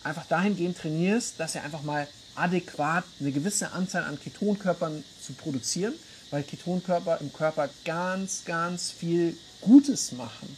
einfach 0.03 0.27
dahingehend 0.27 0.79
trainierst, 0.79 1.39
dass 1.39 1.55
er 1.55 1.65
einfach 1.65 1.83
mal 1.83 2.09
adäquat 2.37 3.05
eine 3.21 3.33
gewisse 3.33 3.73
Anzahl 3.73 4.05
an 4.05 4.19
Ketonkörpern 4.19 5.05
zu 5.21 5.33
produzieren 5.35 5.95
weil 6.31 6.43
Ketonkörper 6.43 7.19
im 7.21 7.33
Körper 7.33 7.69
ganz, 7.85 8.45
ganz 8.45 8.91
viel 8.91 9.37
Gutes 9.61 10.13
machen. 10.13 10.57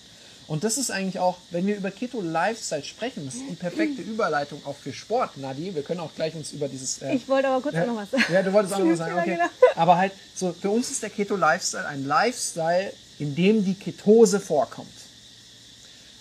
Und 0.51 0.65
das 0.65 0.79
ist 0.79 0.91
eigentlich 0.91 1.21
auch, 1.21 1.39
wenn 1.51 1.65
wir 1.69 1.77
über 1.77 1.93
Keto-Lifestyle 1.93 2.83
sprechen, 2.83 3.25
das 3.25 3.37
ist 3.37 3.45
die 3.49 3.55
perfekte 3.55 4.03
Überleitung 4.03 4.61
auch 4.67 4.75
für 4.75 4.93
Sport, 4.93 5.37
Nadi. 5.37 5.77
Wir 5.77 5.83
können 5.83 6.01
auch 6.01 6.13
gleich 6.17 6.35
uns 6.35 6.51
über 6.51 6.67
dieses... 6.67 7.01
Äh, 7.03 7.15
ich 7.15 7.29
wollte 7.29 7.47
aber 7.47 7.63
kurz 7.63 7.77
ja, 7.77 7.87
noch 7.87 7.95
was 7.95 8.11
sagen. 8.11 8.25
Ja, 8.33 8.43
du 8.43 8.53
wolltest 8.53 8.75
auch 8.75 8.81
noch 8.81 8.91
was 8.91 8.99
sagen, 8.99 9.17
okay. 9.17 9.39
Aber 9.77 9.97
halt, 9.97 10.11
so, 10.35 10.53
für 10.53 10.71
uns 10.71 10.91
ist 10.91 11.05
der 11.05 11.11
Keto-Lifestyle 11.11 11.87
ein 11.87 12.05
Lifestyle, 12.05 12.93
in 13.21 13.37
dem 13.37 13.65
die 13.65 13.75
Ketose 13.75 14.41
vorkommt. 14.41 14.89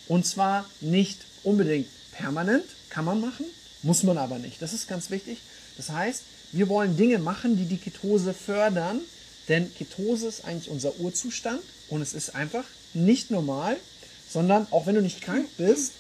Und 0.08 0.28
zwar 0.28 0.66
nicht 0.80 1.22
unbedingt 1.44 1.88
permanent, 2.12 2.66
kann 2.92 3.06
man 3.06 3.20
machen, 3.22 3.46
muss 3.82 4.04
man 4.04 4.20
aber 4.20 4.38
nicht. 4.38 4.62
Das 4.62 4.74
ist 4.74 4.88
ganz 4.88 5.10
wichtig. 5.10 5.40
Das 5.76 5.90
heißt, 5.90 6.22
wir 6.52 6.70
wollen 6.70 6.98
Dinge 6.98 7.18
machen, 7.18 7.58
die 7.58 7.66
die 7.66 7.78
Ketose 7.78 8.36
fördern, 8.36 9.02
denn 9.50 9.74
Ketose 9.74 10.28
ist 10.28 10.46
eigentlich 10.46 10.70
unser 10.70 10.98
Urzustand 11.00 11.62
und 11.90 12.02
es 12.02 12.14
ist 12.14 12.36
einfach 12.36 12.64
nicht 12.94 13.32
normal, 13.32 13.78
sondern 14.30 14.68
auch 14.72 14.86
wenn 14.86 14.96
du 14.96 15.02
nicht 15.02 15.22
krank 15.22 15.48
bist, 15.58 15.94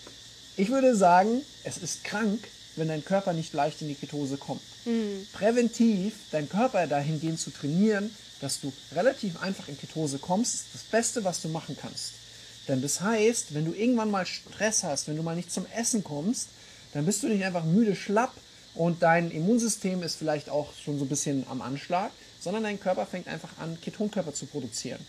ich 0.55 0.69
würde 0.69 0.95
sagen, 0.95 1.41
es 1.63 1.77
ist 1.77 2.03
krank, 2.03 2.39
wenn 2.75 2.87
dein 2.87 3.03
Körper 3.03 3.33
nicht 3.33 3.53
leicht 3.53 3.81
in 3.81 3.87
die 3.87 3.95
Ketose 3.95 4.37
kommt. 4.37 4.61
Mhm. 4.85 5.27
Präventiv 5.33 6.13
deinen 6.31 6.49
Körper 6.49 6.85
dahingehend 6.87 7.39
zu 7.39 7.49
trainieren, 7.49 8.13
dass 8.39 8.61
du 8.61 8.71
relativ 8.93 9.41
einfach 9.41 9.67
in 9.67 9.77
Ketose 9.77 10.19
kommst, 10.19 10.55
ist 10.55 10.65
das 10.73 10.83
Beste, 10.83 11.23
was 11.23 11.41
du 11.41 11.49
machen 11.49 11.75
kannst. 11.79 12.13
Denn 12.67 12.81
das 12.81 13.01
heißt, 13.01 13.53
wenn 13.53 13.65
du 13.65 13.73
irgendwann 13.73 14.11
mal 14.11 14.25
Stress 14.25 14.83
hast, 14.83 15.07
wenn 15.07 15.17
du 15.17 15.23
mal 15.23 15.35
nicht 15.35 15.51
zum 15.51 15.65
Essen 15.75 16.03
kommst, 16.03 16.49
dann 16.93 17.05
bist 17.05 17.23
du 17.23 17.27
nicht 17.27 17.43
einfach 17.43 17.63
müde, 17.63 17.95
schlapp 17.95 18.33
und 18.75 19.01
dein 19.01 19.31
Immunsystem 19.31 20.03
ist 20.03 20.15
vielleicht 20.15 20.49
auch 20.49 20.73
schon 20.83 20.99
so 20.99 21.05
ein 21.05 21.09
bisschen 21.09 21.45
am 21.49 21.61
Anschlag, 21.61 22.11
sondern 22.39 22.63
dein 22.63 22.79
Körper 22.79 23.05
fängt 23.05 23.27
einfach 23.27 23.57
an, 23.59 23.79
Ketonkörper 23.81 24.33
zu 24.33 24.45
produzieren. 24.45 25.05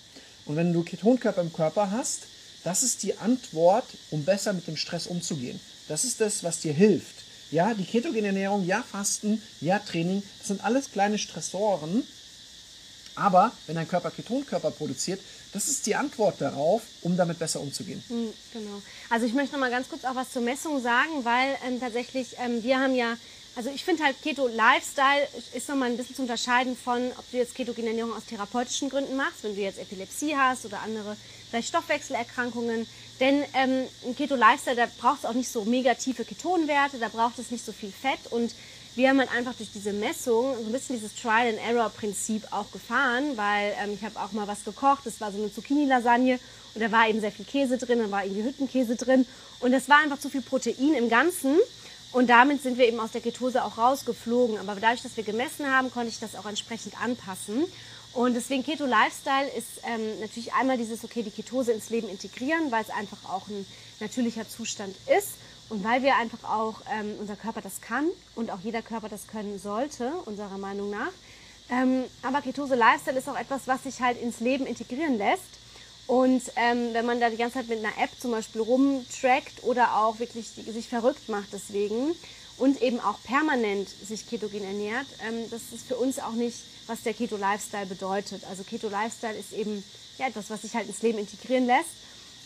Und 0.47 0.57
wenn 0.57 0.73
du 0.73 0.83
Ketonkörper 0.83 1.41
im 1.41 1.53
Körper 1.53 1.91
hast, 1.91 2.23
das 2.65 2.83
ist 2.83 3.03
die 3.03 3.17
Antwort, 3.19 3.87
um 4.11 4.25
besser 4.25 4.53
mit 4.53 4.67
dem 4.67 4.77
Stress 4.77 5.07
umzugehen. 5.07 5.61
Das 5.89 6.05
ist 6.05 6.21
das, 6.21 6.45
was 6.45 6.61
dir 6.61 6.73
hilft. 6.73 7.25
Ja, 7.51 7.75
die 7.75 7.85
ketogene 7.85 8.29
Ernährung, 8.29 8.65
ja, 8.65 8.83
Fasten, 8.83 9.43
ja, 9.61 9.79
Training, 9.79 10.23
das 10.39 10.49
sind 10.49 10.63
alles 10.65 10.93
kleine 10.93 11.19
Stressoren. 11.19 12.05
Aber 13.17 13.53
wenn 13.67 13.75
dein 13.75 13.89
Körper 13.89 14.11
Ketonkörper 14.11 14.71
produziert, 14.71 15.21
das 15.53 15.69
ist 15.69 15.85
die 15.87 15.97
Antwort 15.97 16.41
darauf, 16.41 16.83
um 17.03 17.17
damit 17.17 17.39
besser 17.39 17.61
umzugehen. 17.61 18.03
Hm, 18.09 18.33
genau. 18.53 18.83
Also 19.09 19.27
ich 19.27 19.35
möchte 19.35 19.53
noch 19.53 19.61
mal 19.61 19.71
ganz 19.71 19.89
kurz 19.89 20.05
auch 20.05 20.15
was 20.15 20.31
zur 20.33 20.43
Messung 20.43 20.81
sagen, 20.81 21.25
weil 21.25 21.57
ähm, 21.67 21.81
tatsächlich 21.81 22.37
ähm, 22.39 22.63
wir 22.63 22.79
haben 22.79 22.95
ja 22.95 23.17
Also 23.57 23.69
ich 23.71 23.85
finde 23.85 24.05
halt 24.05 24.17
Keto 24.23 24.47
Lifestyle 24.47 25.27
ist 25.55 25.69
nochmal 25.69 25.91
ein 25.91 25.97
bisschen 25.97 26.15
zu 26.15 26.23
unterscheiden 26.23 26.77
von, 26.77 27.11
ob 27.19 27.31
du 27.31 27.37
jetzt 27.37 27.55
ketogene 27.55 27.89
Ernährung 27.89 28.15
aus 28.15 28.25
therapeutischen 28.25 28.89
Gründen 28.89 29.17
machst, 29.17 29.43
wenn 29.43 29.55
du 29.55 29.61
jetzt 29.61 29.79
Epilepsie 29.79 30.37
hast 30.37 30.65
oder 30.65 30.81
andere 30.81 31.17
vielleicht 31.51 31.69
Stoffwechselerkrankungen. 31.69 32.87
Denn 33.19 33.45
ähm, 33.55 33.87
ein 34.07 34.17
Keto 34.17 34.37
Lifestyle, 34.37 34.77
da 34.77 34.87
braucht 34.99 35.19
es 35.19 35.25
auch 35.25 35.35
nicht 35.35 35.51
so 35.51 35.65
mega 35.65 35.95
tiefe 35.95 36.25
Ketonwerte, 36.25 36.99
da 36.99 37.09
braucht 37.09 37.39
es 37.39 37.51
nicht 37.51 37.65
so 37.65 37.73
viel 37.73 37.93
Fett. 37.93 38.21
Und 38.31 38.55
wir 38.95 39.09
haben 39.09 39.19
halt 39.19 39.33
einfach 39.33 39.55
durch 39.55 39.71
diese 39.73 39.93
Messung 39.93 40.55
so 40.57 40.67
ein 40.67 40.73
bisschen 40.73 40.97
dieses 40.97 41.15
Trial-and-Error-Prinzip 41.17 42.53
auch 42.53 42.71
gefahren, 42.71 43.37
weil 43.37 43.75
ähm, 43.83 43.93
ich 43.95 44.05
habe 44.05 44.19
auch 44.19 44.33
mal 44.33 44.49
was 44.49 44.65
gekocht, 44.65 45.05
das 45.05 45.21
war 45.21 45.33
so 45.33 45.39
eine 45.39 45.53
Zucchini-Lasagne 45.53 46.39
und 46.75 46.81
da 46.81 46.91
war 46.91 47.09
eben 47.09 47.21
sehr 47.21 47.33
viel 47.33 47.45
Käse 47.45 47.79
drin, 47.79 47.99
da 47.99 48.11
war 48.11 48.25
irgendwie 48.25 48.45
Hüttenkäse 48.45 48.97
drin. 48.97 49.27
Und 49.59 49.73
das 49.73 49.89
war 49.89 49.99
einfach 49.99 50.19
zu 50.19 50.31
viel 50.31 50.43
Protein 50.43 50.95
im 50.95 51.09
Ganzen 51.11 51.59
und 52.13 52.29
damit 52.29 52.63
sind 52.63 52.77
wir 52.77 52.89
eben 52.89 52.99
aus 52.99 53.13
der 53.13 53.21
Ketose 53.21 53.65
auch 53.65 53.79
rausgeflogen. 53.79 54.59
Aber 54.59 54.75
dadurch, 54.81 55.03
dass 55.03 55.17
wir 55.17 55.25
gemessen 55.25 55.71
haben, 55.71 55.91
konnte 55.91 56.09
ich 56.09 56.19
das 56.19 56.35
auch 56.35 56.47
entsprechend 56.47 57.01
anpassen. 57.01 57.65
Und 58.13 58.35
deswegen 58.35 58.65
Keto 58.65 58.87
Lifestyle 58.87 59.49
ist 59.57 59.83
ähm, 59.85 60.21
natürlich 60.21 60.53
einmal 60.55 60.77
dieses, 60.77 61.05
okay, 61.05 61.23
die 61.23 61.31
Ketose 61.31 61.71
ins 61.71 61.91
Leben 61.91 62.09
integrieren, 62.09 62.73
weil 62.73 62.83
es 62.83 62.91
einfach 62.91 63.19
auch 63.31 63.47
ein 63.47 63.65
natürlicher 64.01 64.49
Zustand 64.49 64.97
ist 65.17 65.35
und 65.69 65.85
weil 65.85 66.03
wir 66.03 66.17
einfach 66.17 66.43
auch, 66.43 66.81
ähm, 66.93 67.15
unser 67.21 67.37
Körper 67.37 67.61
das 67.61 67.81
kann 67.81 68.09
und 68.35 68.51
auch 68.51 68.59
jeder 68.65 68.83
Körper 68.83 69.09
das 69.09 69.29
können 69.29 69.61
sollte, 69.61 70.11
unserer 70.25 70.59
Meinung 70.59 70.91
nach. 70.91 71.13
Ähm, 71.71 72.03
aber 72.23 72.41
Ketose 72.41 72.75
Lifestyle 72.75 73.17
ist 73.17 73.29
auch 73.29 73.39
etwas, 73.39 73.69
was 73.69 73.85
sich 73.85 74.01
halt 74.01 74.21
ins 74.21 74.41
Leben 74.41 74.67
integrieren 74.67 75.17
lässt. 75.17 75.61
Und 76.11 76.43
ähm, 76.57 76.89
wenn 76.93 77.07
man 77.07 77.21
da 77.21 77.31
die 77.31 77.37
ganze 77.37 77.59
Zeit 77.59 77.69
mit 77.69 77.79
einer 77.79 77.97
App 78.03 78.11
zum 78.19 78.33
Beispiel 78.33 78.63
rumtrackt 78.63 79.63
oder 79.63 79.95
auch 79.95 80.19
wirklich 80.19 80.49
sich 80.49 80.89
verrückt 80.89 81.29
macht 81.29 81.53
deswegen 81.53 82.17
und 82.59 82.83
eben 82.83 82.99
auch 82.99 83.23
permanent 83.23 83.89
sich 83.89 84.29
ketogen 84.29 84.65
ernährt, 84.65 85.07
ähm, 85.25 85.49
das 85.53 85.61
ist 85.73 85.87
für 85.87 85.95
uns 85.95 86.19
auch 86.19 86.33
nicht, 86.33 86.57
was 86.89 87.05
der 87.05 87.15
Keto-Lifestyle 87.15 87.87
bedeutet. 87.87 88.43
Also 88.51 88.65
Keto-Lifestyle 88.65 89.37
ist 89.39 89.53
eben 89.53 89.85
ja, 90.19 90.27
etwas, 90.27 90.51
was 90.51 90.63
sich 90.63 90.75
halt 90.75 90.89
ins 90.89 91.01
Leben 91.01 91.19
integrieren 91.19 91.67
lässt. 91.67 91.91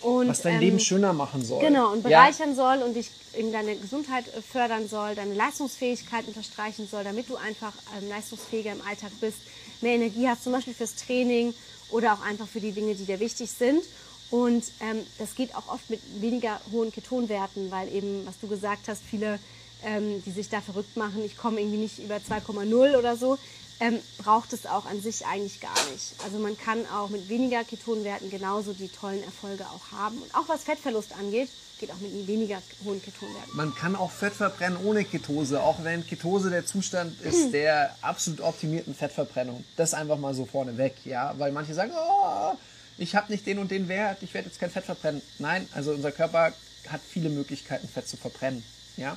Und, 0.03 0.29
was 0.29 0.43
dein 0.43 0.57
ähm, 0.57 0.61
Leben 0.61 0.79
schöner 0.79 1.15
machen 1.15 1.43
soll. 1.43 1.63
Genau, 1.63 1.91
und 1.91 2.03
bereichern 2.03 2.51
ja. 2.51 2.57
soll 2.57 2.83
und 2.83 2.93
dich 2.93 3.09
in 3.33 3.51
deine 3.51 3.77
Gesundheit 3.77 4.27
äh, 4.37 4.43
fördern 4.43 4.89
soll, 4.89 5.15
deine 5.15 5.33
Leistungsfähigkeit 5.33 6.27
unterstreichen 6.27 6.87
soll, 6.87 7.03
damit 7.03 7.31
du 7.31 7.37
einfach 7.37 7.73
ähm, 7.99 8.11
leistungsfähiger 8.11 8.73
im 8.73 8.83
Alltag 8.83 9.13
bist, 9.23 9.39
mehr 9.81 9.95
Energie 9.95 10.29
hast, 10.29 10.45
zum 10.45 10.53
Beispiel 10.53 10.75
fürs 10.75 10.97
Training 10.97 11.55
oder 11.95 12.13
auch 12.13 12.23
einfach 12.23 12.49
für 12.49 12.61
die 12.61 12.73
Dinge, 12.73 12.95
die 12.97 13.05
dir 13.05 13.21
wichtig 13.21 13.51
sind. 13.51 13.85
Und 14.31 14.65
ähm, 14.81 14.99
das 15.19 15.37
geht 15.37 15.55
auch 15.55 15.69
oft 15.69 15.89
mit 15.89 16.01
weniger 16.21 16.61
hohen 16.73 16.91
Ketonwerten, 16.91 17.71
weil 17.71 17.89
eben, 17.95 18.27
was 18.27 18.39
du 18.41 18.49
gesagt 18.49 18.89
hast, 18.89 19.01
viele, 19.09 19.39
ähm, 19.85 20.23
die 20.27 20.33
sich 20.33 20.49
da 20.49 20.61
verrückt 20.61 20.97
machen, 20.97 21.25
ich 21.25 21.37
komme 21.37 21.61
irgendwie 21.61 21.79
nicht 21.79 22.01
über 22.01 22.17
2,0 22.17 22.99
oder 22.99 23.17
so, 23.17 23.39
ähm, 23.81 23.99
braucht 24.19 24.53
es 24.53 24.67
auch 24.67 24.87
an 24.87 25.01
sich 25.01 25.27
eigentlich 25.27 25.61
gar 25.61 25.75
nicht. 25.93 26.15
Also 26.25 26.39
man 26.39 26.57
kann 26.57 26.87
auch 26.87 27.11
mit 27.11 27.29
weniger 27.29 27.65
Ketonwerten 27.65 28.31
genauso 28.31 28.73
die 28.73 28.89
tollen 28.89 29.23
Erfolge 29.23 29.65
auch 29.65 29.97
haben. 29.97 30.19
Und 30.19 30.35
auch 30.35 30.49
was 30.49 30.65
Fettverlust 30.65 31.13
angeht, 31.19 31.49
geht 31.81 31.91
auch 31.91 31.99
mit 31.99 32.27
weniger 32.27 32.63
hohen 32.85 33.03
Ketonwerten. 33.03 33.57
Man 33.57 33.75
kann 33.75 33.97
auch 33.97 34.11
Fett 34.11 34.33
verbrennen 34.33 34.79
ohne 34.85 35.05
Ketose, 35.05 35.61
auch 35.61 35.83
wenn 35.83 36.07
Ketose 36.07 36.51
der 36.51 36.65
Zustand 36.65 37.21
ist 37.21 37.53
der 37.53 37.97
absolut 38.01 38.41
optimierten 38.41 38.95
Fettverbrennung. 38.95 39.65
Das 39.77 39.95
einfach 39.95 40.19
mal 40.19 40.35
so 40.35 40.47
vorneweg, 40.47 40.95
ja, 41.05 41.35
weil 41.39 41.53
manche 41.53 41.75
sagen, 41.75 41.93
oh, 41.95 42.55
ich 42.97 43.17
habe 43.17 43.33
nicht 43.33 43.45
den 43.47 43.59
und 43.59 43.71
den 43.71 43.89
Wert, 43.89 44.23
ich 44.23 44.33
werde 44.35 44.49
jetzt 44.49 44.61
kein 44.61 44.71
Fett 44.71 44.85
verbrennen. 44.85 45.21
Nein, 45.39 45.69
also 45.73 45.93
unser 45.93 46.13
Körper 46.13 46.53
hat 46.89 47.01
viele 47.09 47.29
Möglichkeiten, 47.29 47.89
Fett 47.89 48.09
zu 48.09 48.17
verbrennen, 48.17 48.63
ja. 48.97 49.17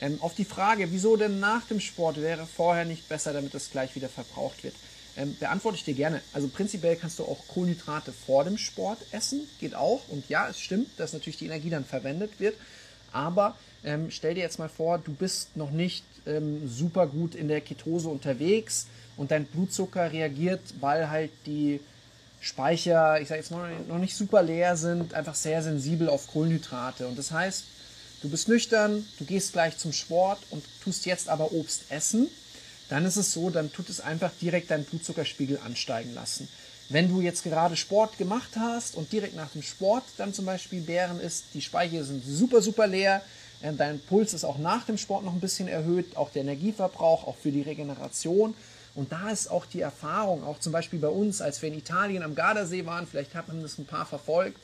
Ähm, 0.00 0.18
auf 0.20 0.34
die 0.34 0.44
Frage, 0.44 0.92
wieso 0.92 1.16
denn 1.16 1.40
nach 1.40 1.66
dem 1.66 1.80
Sport 1.80 2.20
wäre 2.20 2.46
vorher 2.46 2.84
nicht 2.84 3.08
besser, 3.08 3.32
damit 3.32 3.54
es 3.54 3.70
gleich 3.70 3.94
wieder 3.94 4.08
verbraucht 4.08 4.62
wird, 4.62 4.74
ähm, 5.16 5.36
beantworte 5.38 5.76
ich 5.76 5.84
dir 5.84 5.94
gerne. 5.94 6.20
Also 6.32 6.48
prinzipiell 6.48 6.96
kannst 6.96 7.18
du 7.18 7.24
auch 7.24 7.46
Kohlenhydrate 7.48 8.12
vor 8.12 8.44
dem 8.44 8.58
Sport 8.58 8.98
essen, 9.12 9.48
geht 9.58 9.74
auch. 9.74 10.08
Und 10.08 10.28
ja, 10.28 10.48
es 10.48 10.60
stimmt, 10.60 10.88
dass 10.98 11.12
natürlich 11.12 11.38
die 11.38 11.46
Energie 11.46 11.70
dann 11.70 11.84
verwendet 11.84 12.38
wird. 12.38 12.56
Aber 13.12 13.56
ähm, 13.84 14.10
stell 14.10 14.34
dir 14.34 14.40
jetzt 14.40 14.58
mal 14.58 14.68
vor, 14.68 14.98
du 14.98 15.12
bist 15.14 15.56
noch 15.56 15.70
nicht 15.70 16.04
ähm, 16.26 16.68
super 16.68 17.06
gut 17.06 17.34
in 17.34 17.48
der 17.48 17.62
Ketose 17.62 18.08
unterwegs 18.08 18.86
und 19.16 19.30
dein 19.30 19.46
Blutzucker 19.46 20.12
reagiert, 20.12 20.60
weil 20.80 21.08
halt 21.08 21.30
die 21.46 21.80
Speicher, 22.40 23.20
ich 23.20 23.28
sage 23.28 23.40
jetzt 23.40 23.50
mal, 23.50 23.72
noch 23.88 23.98
nicht 23.98 24.14
super 24.14 24.42
leer 24.42 24.76
sind, 24.76 25.14
einfach 25.14 25.34
sehr 25.34 25.62
sensibel 25.62 26.08
auf 26.08 26.26
Kohlenhydrate. 26.26 27.06
Und 27.06 27.18
das 27.18 27.30
heißt, 27.30 27.64
du 28.22 28.28
bist 28.28 28.48
nüchtern, 28.48 29.06
du 29.18 29.24
gehst 29.24 29.52
gleich 29.52 29.76
zum 29.78 29.92
Sport 29.92 30.40
und 30.50 30.64
tust 30.82 31.06
jetzt 31.06 31.28
aber 31.28 31.52
Obst 31.52 31.82
essen 31.90 32.28
dann 32.88 33.04
ist 33.04 33.16
es 33.16 33.32
so, 33.32 33.50
dann 33.50 33.72
tut 33.72 33.88
es 33.88 34.00
einfach 34.00 34.30
direkt 34.40 34.70
deinen 34.70 34.84
Blutzuckerspiegel 34.84 35.58
ansteigen 35.64 36.14
lassen. 36.14 36.48
Wenn 36.88 37.08
du 37.08 37.20
jetzt 37.20 37.42
gerade 37.42 37.76
Sport 37.76 38.16
gemacht 38.16 38.50
hast 38.56 38.94
und 38.94 39.10
direkt 39.10 39.34
nach 39.34 39.50
dem 39.50 39.62
Sport 39.62 40.04
dann 40.18 40.32
zum 40.32 40.46
Beispiel 40.46 40.80
Bären 40.80 41.18
isst, 41.18 41.46
die 41.54 41.60
Speicher 41.62 42.04
sind 42.04 42.24
super, 42.24 42.62
super 42.62 42.86
leer, 42.86 43.22
äh, 43.60 43.72
dein 43.72 43.98
Puls 43.98 44.34
ist 44.34 44.44
auch 44.44 44.58
nach 44.58 44.84
dem 44.86 44.98
Sport 44.98 45.24
noch 45.24 45.32
ein 45.32 45.40
bisschen 45.40 45.66
erhöht, 45.66 46.16
auch 46.16 46.30
der 46.30 46.42
Energieverbrauch, 46.42 47.26
auch 47.26 47.36
für 47.36 47.50
die 47.50 47.62
Regeneration. 47.62 48.54
Und 48.94 49.10
da 49.10 49.30
ist 49.30 49.50
auch 49.50 49.66
die 49.66 49.80
Erfahrung, 49.80 50.44
auch 50.44 50.60
zum 50.60 50.72
Beispiel 50.72 51.00
bei 51.00 51.08
uns, 51.08 51.42
als 51.42 51.60
wir 51.60 51.70
in 51.70 51.78
Italien 51.78 52.22
am 52.22 52.36
Gardasee 52.36 52.86
waren, 52.86 53.06
vielleicht 53.06 53.34
hat 53.34 53.48
man 53.48 53.60
das 53.62 53.78
ein 53.78 53.84
paar 53.84 54.06
verfolgt, 54.06 54.60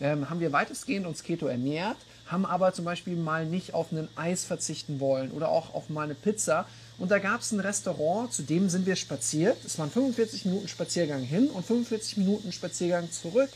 ähm, 0.00 0.28
haben 0.28 0.40
wir 0.40 0.52
weitestgehend 0.52 1.06
uns 1.06 1.22
Keto 1.22 1.46
ernährt, 1.46 1.96
haben 2.26 2.46
aber 2.46 2.72
zum 2.72 2.84
Beispiel 2.84 3.16
mal 3.16 3.46
nicht 3.46 3.74
auf 3.74 3.92
einen 3.92 4.08
Eis 4.16 4.44
verzichten 4.44 5.00
wollen 5.00 5.30
oder 5.30 5.48
auch 5.48 5.74
auf 5.74 5.88
mal 5.88 6.04
eine 6.04 6.14
Pizza, 6.14 6.66
und 6.96 7.10
da 7.10 7.18
gab 7.18 7.40
es 7.40 7.52
ein 7.52 7.60
Restaurant, 7.60 8.32
zu 8.32 8.42
dem 8.42 8.68
sind 8.68 8.86
wir 8.86 8.96
spaziert. 8.96 9.56
Es 9.64 9.78
waren 9.78 9.90
45 9.90 10.44
Minuten 10.44 10.68
Spaziergang 10.68 11.22
hin 11.22 11.48
und 11.48 11.66
45 11.66 12.18
Minuten 12.18 12.52
Spaziergang 12.52 13.10
zurück. 13.10 13.50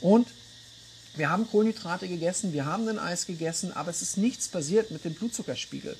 Und 0.00 0.26
wir 1.16 1.28
haben 1.30 1.48
Kohlenhydrate 1.50 2.08
gegessen, 2.08 2.52
wir 2.52 2.64
haben 2.64 2.88
ein 2.88 2.98
Eis 2.98 3.26
gegessen, 3.26 3.72
aber 3.74 3.90
es 3.90 4.02
ist 4.02 4.16
nichts 4.16 4.48
passiert 4.48 4.90
mit 4.90 5.04
dem 5.04 5.14
Blutzuckerspiegel. 5.14 5.96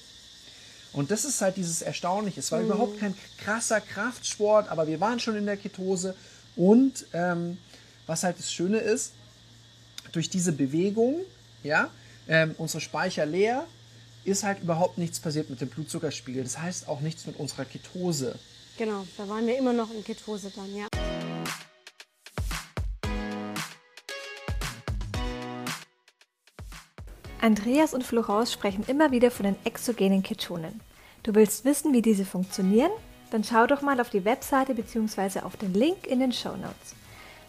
Und 0.93 1.11
das 1.11 1.27
ist 1.27 1.43
halt 1.43 1.59
dieses 1.59 1.83
Erstaunliche. 1.83 2.41
Es 2.41 2.51
war 2.53 2.61
mhm. 2.61 2.67
überhaupt 2.67 3.01
kein 3.01 3.15
krasser 3.37 3.81
Kraftsport, 3.81 4.71
aber 4.71 4.87
wir 4.87 5.01
waren 5.01 5.21
schon 5.21 5.37
in 5.37 5.45
der 5.45 5.59
Ketose. 5.59 6.15
Und 6.57 7.05
ähm, 7.13 7.59
was 8.07 8.23
halt 8.23 8.39
das 8.39 8.51
Schöne 8.51 8.79
ist, 8.79 9.13
durch 10.13 10.31
diese 10.31 10.53
Bewegung, 10.53 11.21
ja, 11.63 11.91
ähm, 12.29 12.55
unsere 12.59 12.81
Speicher 12.81 13.27
leer, 13.27 13.67
ist 14.25 14.45
halt 14.45 14.63
überhaupt 14.63 14.99
nichts 14.99 15.19
passiert 15.21 15.51
mit 15.51 15.61
dem 15.61 15.69
Blutzuckerspiegel. 15.69 16.43
Das 16.43 16.59
heißt 16.59 16.89
auch 16.89 17.01
nichts 17.01 17.27
mit 17.27 17.39
unserer 17.39 17.65
Ketose. 17.65 18.39
Genau, 18.77 19.07
da 19.17 19.29
waren 19.29 19.47
wir 19.47 19.59
immer 19.59 19.73
noch 19.73 19.91
in 19.91 20.05
Ketose 20.05 20.53
dann, 20.55 20.77
ja. 20.77 20.87
Andreas 27.41 27.95
und 27.95 28.05
Florence 28.05 28.53
sprechen 28.53 28.85
immer 28.89 29.11
wieder 29.11 29.31
von 29.31 29.45
den 29.45 29.57
exogenen 29.65 30.23
Ketonen. 30.23 30.81
Du 31.23 31.35
willst 31.35 31.65
wissen, 31.65 31.93
wie 31.93 32.03
diese 32.03 32.25
funktionieren? 32.25 32.91
Dann 33.31 33.45
schau 33.45 33.67
doch 33.67 33.83
mal 33.83 34.01
auf 34.01 34.11
die 34.11 34.25
Webseite 34.25 34.75
bzw. 34.75 35.41
auf 35.41 35.57
den 35.57 35.75
Link 35.75 36.07
in 36.07 36.21
den 36.21 36.33
Show 36.33 36.57
Notes. 36.57 36.95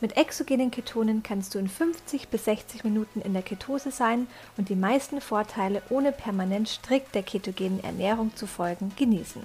Mit 0.02 0.16
exogenen 0.16 0.72
Ketonen 0.72 1.24
kannst 1.24 1.54
du 1.54 1.60
in 1.60 1.68
50 1.68 2.30
bis 2.30 2.46
60 2.46 2.86
Minuten 2.86 3.20
in 3.20 3.34
der 3.34 3.42
Ketose 3.42 3.92
sein 3.92 4.28
und 4.56 4.70
die 4.70 4.76
meisten 4.76 5.20
Vorteile 5.20 5.82
ohne 5.90 6.14
permanent 6.14 6.70
strikt 6.70 7.14
der 7.16 7.24
ketogenen 7.24 7.84
Ernährung 7.84 8.34
zu 8.34 8.48
folgen 8.48 8.94
genießen. 8.96 9.44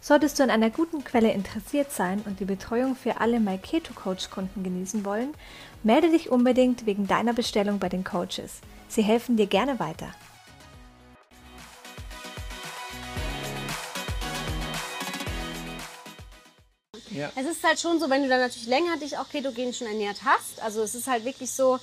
Solltest 0.00 0.38
du 0.38 0.44
an 0.44 0.50
einer 0.50 0.70
guten 0.70 1.02
Quelle 1.02 1.32
interessiert 1.32 1.90
sein 1.90 2.22
und 2.26 2.38
die 2.38 2.44
Betreuung 2.44 2.94
für 2.94 3.20
alle 3.20 3.40
My 3.40 3.58
Keto 3.58 3.92
Coach 3.92 4.30
Kunden 4.30 4.62
genießen 4.62 5.04
wollen, 5.04 5.34
melde 5.82 6.10
dich 6.10 6.30
unbedingt 6.30 6.86
wegen 6.86 7.08
deiner 7.08 7.32
Bestellung 7.32 7.80
bei 7.80 7.88
den 7.88 8.04
Coaches. 8.04 8.60
Sie 8.86 9.02
helfen 9.02 9.36
dir 9.36 9.48
gerne 9.48 9.80
weiter. 9.80 10.14
Ja. 17.18 17.32
Es 17.34 17.46
ist 17.46 17.64
halt 17.64 17.80
schon 17.80 17.98
so, 17.98 18.08
wenn 18.08 18.22
du 18.22 18.28
dann 18.28 18.40
natürlich 18.40 18.68
länger 18.68 18.96
dich 18.96 19.18
auch 19.18 19.28
ketogen 19.28 19.74
schon 19.74 19.88
ernährt 19.88 20.18
hast. 20.24 20.62
Also 20.62 20.82
es 20.82 20.94
ist 20.94 21.08
halt 21.08 21.24
wirklich 21.24 21.50
so, 21.50 21.78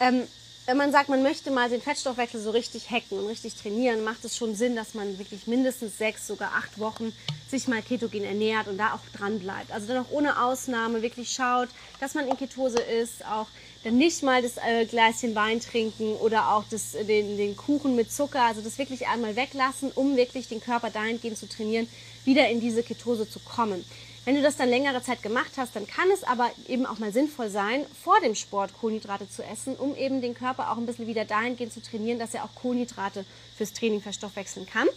ähm, 0.00 0.26
wenn 0.66 0.76
man 0.76 0.92
sagt, 0.92 1.08
man 1.08 1.22
möchte 1.22 1.50
mal 1.50 1.70
den 1.70 1.80
Fettstoffwechsel 1.80 2.40
so 2.40 2.50
richtig 2.50 2.90
hacken 2.90 3.18
und 3.18 3.26
richtig 3.26 3.54
trainieren, 3.54 4.04
macht 4.04 4.24
es 4.24 4.36
schon 4.36 4.54
Sinn, 4.54 4.76
dass 4.76 4.94
man 4.94 5.18
wirklich 5.18 5.46
mindestens 5.46 5.98
sechs, 5.98 6.26
sogar 6.26 6.52
acht 6.54 6.78
Wochen 6.78 7.12
sich 7.48 7.66
mal 7.66 7.82
ketogen 7.82 8.24
ernährt 8.24 8.68
und 8.68 8.78
da 8.78 8.94
auch 8.94 9.18
dran 9.18 9.40
bleibt. 9.40 9.72
Also 9.72 9.88
dann 9.88 10.04
auch 10.04 10.10
ohne 10.10 10.42
Ausnahme 10.42 11.02
wirklich 11.02 11.32
schaut, 11.32 11.68
dass 11.98 12.14
man 12.14 12.28
in 12.28 12.36
Ketose 12.36 12.78
ist, 12.80 13.24
auch 13.24 13.46
dann 13.82 13.96
nicht 13.96 14.22
mal 14.22 14.42
das 14.42 14.58
äh, 14.58 14.84
Gläschen 14.84 15.34
Wein 15.34 15.60
trinken 15.60 16.14
oder 16.16 16.52
auch 16.52 16.64
das, 16.70 16.92
den, 16.92 17.36
den 17.36 17.56
Kuchen 17.56 17.96
mit 17.96 18.12
Zucker, 18.12 18.42
also 18.42 18.60
das 18.60 18.78
wirklich 18.78 19.08
einmal 19.08 19.36
weglassen, 19.36 19.90
um 19.94 20.16
wirklich 20.16 20.48
den 20.48 20.60
Körper 20.60 20.90
dahingehend 20.90 21.38
zu 21.38 21.48
trainieren, 21.48 21.88
wieder 22.24 22.48
in 22.48 22.60
diese 22.60 22.82
Ketose 22.82 23.28
zu 23.28 23.40
kommen. 23.40 23.84
Wenn 24.26 24.34
du 24.34 24.42
das 24.42 24.56
dann 24.56 24.68
längere 24.68 25.02
Zeit 25.02 25.22
gemacht 25.22 25.52
hast, 25.56 25.74
dann 25.74 25.86
kann 25.86 26.10
es 26.10 26.24
aber 26.24 26.50
eben 26.68 26.84
auch 26.84 26.98
mal 26.98 27.10
sinnvoll 27.10 27.48
sein, 27.48 27.86
vor 28.04 28.20
dem 28.20 28.34
Sport 28.34 28.72
Kohlenhydrate 28.78 29.28
zu 29.30 29.42
essen, 29.42 29.76
um 29.76 29.96
eben 29.96 30.20
den 30.20 30.34
Körper 30.34 30.70
auch 30.70 30.76
ein 30.76 30.84
bisschen 30.84 31.06
wieder 31.06 31.24
dahingehend 31.24 31.72
zu 31.72 31.80
trainieren, 31.80 32.18
dass 32.18 32.34
er 32.34 32.44
auch 32.44 32.54
Kohlenhydrate 32.54 33.24
fürs 33.56 33.72
Training 33.72 34.02
verstoffwechseln 34.02 34.66
kann. 34.66 34.88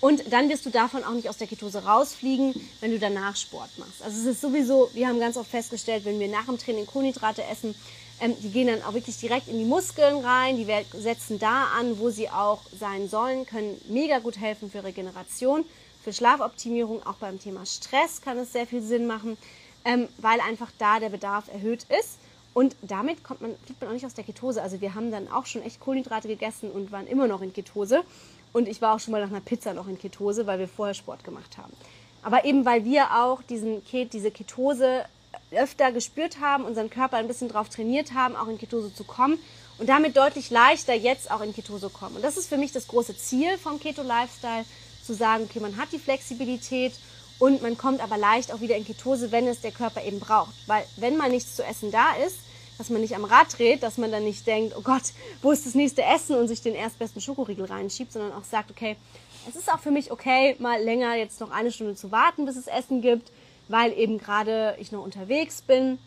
Und 0.00 0.32
dann 0.32 0.48
wirst 0.48 0.64
du 0.64 0.70
davon 0.70 1.04
auch 1.04 1.12
nicht 1.12 1.28
aus 1.28 1.36
der 1.36 1.46
Ketose 1.46 1.84
rausfliegen, 1.84 2.54
wenn 2.80 2.90
du 2.90 2.98
danach 2.98 3.36
Sport 3.36 3.68
machst. 3.76 4.02
Also 4.02 4.18
es 4.18 4.36
ist 4.36 4.40
sowieso, 4.40 4.90
wir 4.94 5.06
haben 5.08 5.20
ganz 5.20 5.36
oft 5.36 5.50
festgestellt, 5.50 6.06
wenn 6.06 6.18
wir 6.18 6.28
nach 6.28 6.46
dem 6.46 6.56
Training 6.56 6.86
Kohlenhydrate 6.86 7.44
essen, 7.44 7.74
ähm, 8.18 8.34
die 8.42 8.50
gehen 8.50 8.68
dann 8.68 8.82
auch 8.82 8.94
wirklich 8.94 9.18
direkt 9.18 9.48
in 9.48 9.58
die 9.58 9.64
Muskeln 9.66 10.24
rein, 10.24 10.56
die 10.56 10.66
setzen 10.98 11.38
da 11.38 11.68
an, 11.78 11.98
wo 11.98 12.08
sie 12.08 12.30
auch 12.30 12.62
sein 12.78 13.10
sollen, 13.10 13.44
können 13.44 13.78
mega 13.88 14.20
gut 14.20 14.38
helfen 14.38 14.70
für 14.70 14.84
Regeneration, 14.84 15.66
für 16.02 16.12
Schlafoptimierung, 16.12 17.04
auch 17.06 17.16
beim 17.16 17.38
Thema 17.38 17.66
Stress 17.66 18.20
kann 18.22 18.38
es 18.38 18.52
sehr 18.52 18.66
viel 18.66 18.82
Sinn 18.82 19.06
machen, 19.06 19.36
ähm, 19.84 20.08
weil 20.18 20.40
einfach 20.40 20.70
da 20.78 21.00
der 21.00 21.10
Bedarf 21.10 21.48
erhöht 21.52 21.86
ist. 22.00 22.18
Und 22.52 22.74
damit 22.82 23.22
kommt 23.22 23.42
man, 23.42 23.54
fliegt 23.64 23.80
man 23.80 23.90
auch 23.90 23.94
nicht 23.94 24.06
aus 24.06 24.14
der 24.14 24.24
Ketose. 24.24 24.62
Also 24.62 24.80
wir 24.80 24.94
haben 24.94 25.10
dann 25.10 25.30
auch 25.30 25.46
schon 25.46 25.62
echt 25.62 25.80
Kohlenhydrate 25.80 26.26
gegessen 26.26 26.70
und 26.70 26.90
waren 26.90 27.06
immer 27.06 27.28
noch 27.28 27.42
in 27.42 27.52
Ketose. 27.52 28.02
Und 28.52 28.66
ich 28.66 28.82
war 28.82 28.96
auch 28.96 29.00
schon 29.00 29.12
mal 29.12 29.20
nach 29.20 29.30
einer 29.30 29.40
Pizza 29.40 29.72
noch 29.74 29.86
in 29.86 29.98
Ketose, 29.98 30.46
weil 30.46 30.58
wir 30.58 30.68
vorher 30.68 30.94
Sport 30.94 31.22
gemacht 31.22 31.58
haben. 31.58 31.72
Aber 32.22 32.44
eben 32.44 32.64
weil 32.64 32.84
wir 32.84 33.22
auch 33.22 33.42
diesen, 33.42 33.82
diese 34.12 34.30
Ketose 34.30 35.04
öfter 35.52 35.92
gespürt 35.92 36.40
haben, 36.40 36.64
unseren 36.64 36.90
Körper 36.90 37.16
ein 37.16 37.28
bisschen 37.28 37.48
drauf 37.48 37.68
trainiert 37.68 38.14
haben, 38.14 38.36
auch 38.36 38.48
in 38.48 38.58
Ketose 38.58 38.92
zu 38.92 39.04
kommen 39.04 39.38
und 39.78 39.88
damit 39.88 40.16
deutlich 40.16 40.50
leichter 40.50 40.94
jetzt 40.94 41.30
auch 41.30 41.40
in 41.40 41.54
Ketose 41.54 41.88
kommen. 41.88 42.16
Und 42.16 42.22
das 42.22 42.36
ist 42.36 42.48
für 42.48 42.58
mich 42.58 42.72
das 42.72 42.88
große 42.88 43.16
Ziel 43.16 43.56
vom 43.58 43.80
Keto-Lifestyle, 43.80 44.64
zu 45.10 45.16
sagen, 45.16 45.48
okay, 45.50 45.58
man 45.58 45.76
hat 45.76 45.92
die 45.92 45.98
Flexibilität 45.98 46.92
und 47.40 47.62
man 47.62 47.76
kommt 47.76 48.00
aber 48.00 48.16
leicht 48.16 48.52
auch 48.52 48.60
wieder 48.60 48.76
in 48.76 48.84
Ketose, 48.84 49.32
wenn 49.32 49.48
es 49.48 49.60
der 49.60 49.72
Körper 49.72 50.04
eben 50.04 50.20
braucht. 50.20 50.54
Weil 50.68 50.84
wenn 50.96 51.16
mal 51.16 51.28
nichts 51.28 51.56
zu 51.56 51.64
essen 51.64 51.90
da 51.90 52.14
ist, 52.24 52.36
dass 52.78 52.90
man 52.90 53.00
nicht 53.00 53.16
am 53.16 53.24
Rad 53.24 53.58
dreht, 53.58 53.82
dass 53.82 53.98
man 53.98 54.12
dann 54.12 54.22
nicht 54.22 54.46
denkt, 54.46 54.74
oh 54.78 54.82
Gott, 54.82 55.02
wo 55.42 55.50
ist 55.50 55.66
das 55.66 55.74
nächste 55.74 56.02
Essen 56.04 56.36
und 56.36 56.46
sich 56.46 56.62
den 56.62 56.76
erstbesten 56.76 57.20
Schokoriegel 57.20 57.64
reinschiebt, 57.64 58.12
sondern 58.12 58.32
auch 58.32 58.44
sagt, 58.44 58.70
okay, 58.70 58.96
es 59.48 59.56
ist 59.56 59.72
auch 59.72 59.80
für 59.80 59.90
mich 59.90 60.12
okay, 60.12 60.54
mal 60.60 60.80
länger 60.80 61.16
jetzt 61.16 61.40
noch 61.40 61.50
eine 61.50 61.72
Stunde 61.72 61.96
zu 61.96 62.12
warten, 62.12 62.46
bis 62.46 62.56
es 62.56 62.68
Essen 62.68 63.02
gibt, 63.02 63.32
weil 63.66 63.92
eben 63.98 64.18
gerade 64.18 64.76
ich 64.78 64.92
noch 64.92 65.02
unterwegs 65.02 65.60
bin 65.60 65.98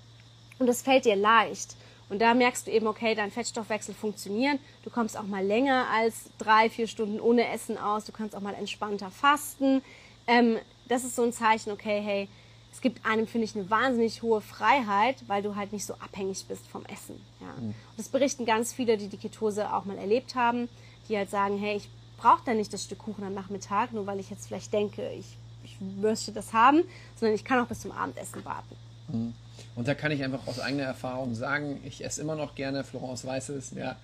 und 0.60 0.70
es 0.70 0.82
fällt 0.82 1.04
dir 1.04 1.18
leicht. 1.18 1.76
Und 2.14 2.20
da 2.20 2.36
merkst 2.36 2.68
du 2.68 2.72
eben, 2.72 2.86
okay, 2.86 3.16
dein 3.16 3.32
Fettstoffwechsel 3.32 3.96
funktioniert. 3.96 4.60
Du 4.84 4.92
kommst 4.92 5.18
auch 5.18 5.24
mal 5.24 5.44
länger 5.44 5.88
als 5.92 6.30
drei, 6.38 6.70
vier 6.70 6.86
Stunden 6.86 7.20
ohne 7.20 7.50
Essen 7.50 7.76
aus. 7.76 8.06
Du 8.06 8.12
kannst 8.12 8.36
auch 8.36 8.40
mal 8.40 8.54
entspannter 8.54 9.10
fasten. 9.10 9.82
Ähm, 10.28 10.60
das 10.88 11.06
ist 11.06 11.16
so 11.16 11.24
ein 11.24 11.34
Zeichen, 11.34 11.72
okay, 11.72 12.02
hey, 12.04 12.30
es 12.72 12.82
gibt 12.82 13.04
einem, 13.04 13.26
finde 13.26 13.46
ich, 13.46 13.56
eine 13.56 13.68
wahnsinnig 13.72 14.22
hohe 14.22 14.42
Freiheit, 14.42 15.24
weil 15.26 15.42
du 15.42 15.56
halt 15.56 15.74
nicht 15.74 15.88
so 15.88 15.96
abhängig 15.96 16.46
bist 16.48 16.68
vom 16.68 16.86
Essen. 16.86 17.20
Ja. 17.42 17.48
Mhm. 17.60 17.70
Und 17.70 17.76
das 17.98 18.10
berichten 18.10 18.46
ganz 18.46 18.74
viele, 18.74 18.96
die 18.98 19.08
die 19.08 19.18
Ketose 19.18 19.74
auch 19.74 19.86
mal 19.86 19.98
erlebt 19.98 20.36
haben, 20.36 20.70
die 21.10 21.18
halt 21.18 21.32
sagen, 21.32 21.58
hey, 21.58 21.78
ich 21.78 21.90
brauche 22.18 22.46
da 22.46 22.54
nicht 22.54 22.72
das 22.74 22.84
Stück 22.84 23.00
Kuchen 23.00 23.24
am 23.24 23.34
Nachmittag, 23.34 23.92
nur 23.92 24.06
weil 24.06 24.20
ich 24.20 24.30
jetzt 24.30 24.50
vielleicht 24.50 24.72
denke, 24.72 25.10
ich, 25.14 25.36
ich 25.64 25.82
möchte 25.82 26.32
das 26.32 26.54
haben, 26.54 26.84
sondern 27.16 27.34
ich 27.34 27.44
kann 27.44 27.60
auch 27.60 27.68
bis 27.68 27.82
zum 27.82 27.92
Abendessen 27.92 28.46
warten. 28.46 28.76
Mhm. 29.08 29.34
Und 29.76 29.88
da 29.88 29.96
kann 29.96 30.12
ich 30.12 30.24
einfach 30.24 30.46
aus 30.48 30.60
eigener 30.60 30.84
Erfahrung 30.84 31.36
sagen, 31.36 31.82
ich 31.84 32.04
esse 32.04 32.22
immer 32.22 32.36
noch 32.36 32.56
gerne, 32.56 32.84
Florence 32.84 33.26
weiß 33.26 33.50
es, 33.50 33.72
ja, 33.72 33.96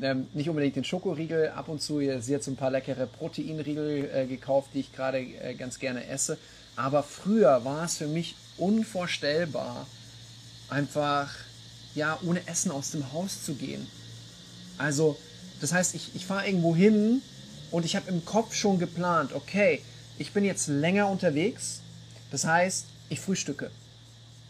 ähm, 0.00 0.26
nicht 0.34 0.48
unbedingt 0.48 0.76
den 0.76 0.84
Schokoriegel, 0.84 1.50
ab 1.50 1.68
und 1.68 1.80
zu, 1.80 2.00
sie 2.20 2.34
hat 2.34 2.42
so 2.42 2.50
ein 2.50 2.56
paar 2.56 2.70
leckere 2.70 3.06
Proteinriegel 3.06 4.10
äh, 4.12 4.26
gekauft, 4.26 4.70
die 4.74 4.80
ich 4.80 4.92
gerade 4.92 5.18
äh, 5.18 5.54
ganz 5.54 5.78
gerne 5.78 6.06
esse. 6.06 6.38
Aber 6.76 7.02
früher 7.02 7.64
war 7.64 7.84
es 7.84 7.96
für 7.96 8.06
mich 8.06 8.36
unvorstellbar, 8.58 9.86
einfach 10.68 11.34
ja, 11.94 12.18
ohne 12.22 12.46
Essen 12.46 12.70
aus 12.70 12.90
dem 12.90 13.12
Haus 13.12 13.42
zu 13.44 13.54
gehen. 13.54 13.86
Also, 14.76 15.16
das 15.60 15.72
heißt, 15.72 15.94
ich, 15.94 16.14
ich 16.14 16.26
fahre 16.26 16.46
irgendwo 16.46 16.76
hin 16.76 17.22
und 17.70 17.86
ich 17.86 17.96
habe 17.96 18.10
im 18.10 18.24
Kopf 18.26 18.54
schon 18.54 18.78
geplant, 18.78 19.32
okay, 19.32 19.80
ich 20.18 20.32
bin 20.32 20.44
jetzt 20.44 20.68
länger 20.68 21.08
unterwegs, 21.08 21.80
das 22.30 22.44
heißt, 22.44 22.84
ich 23.08 23.20
frühstücke. 23.20 23.70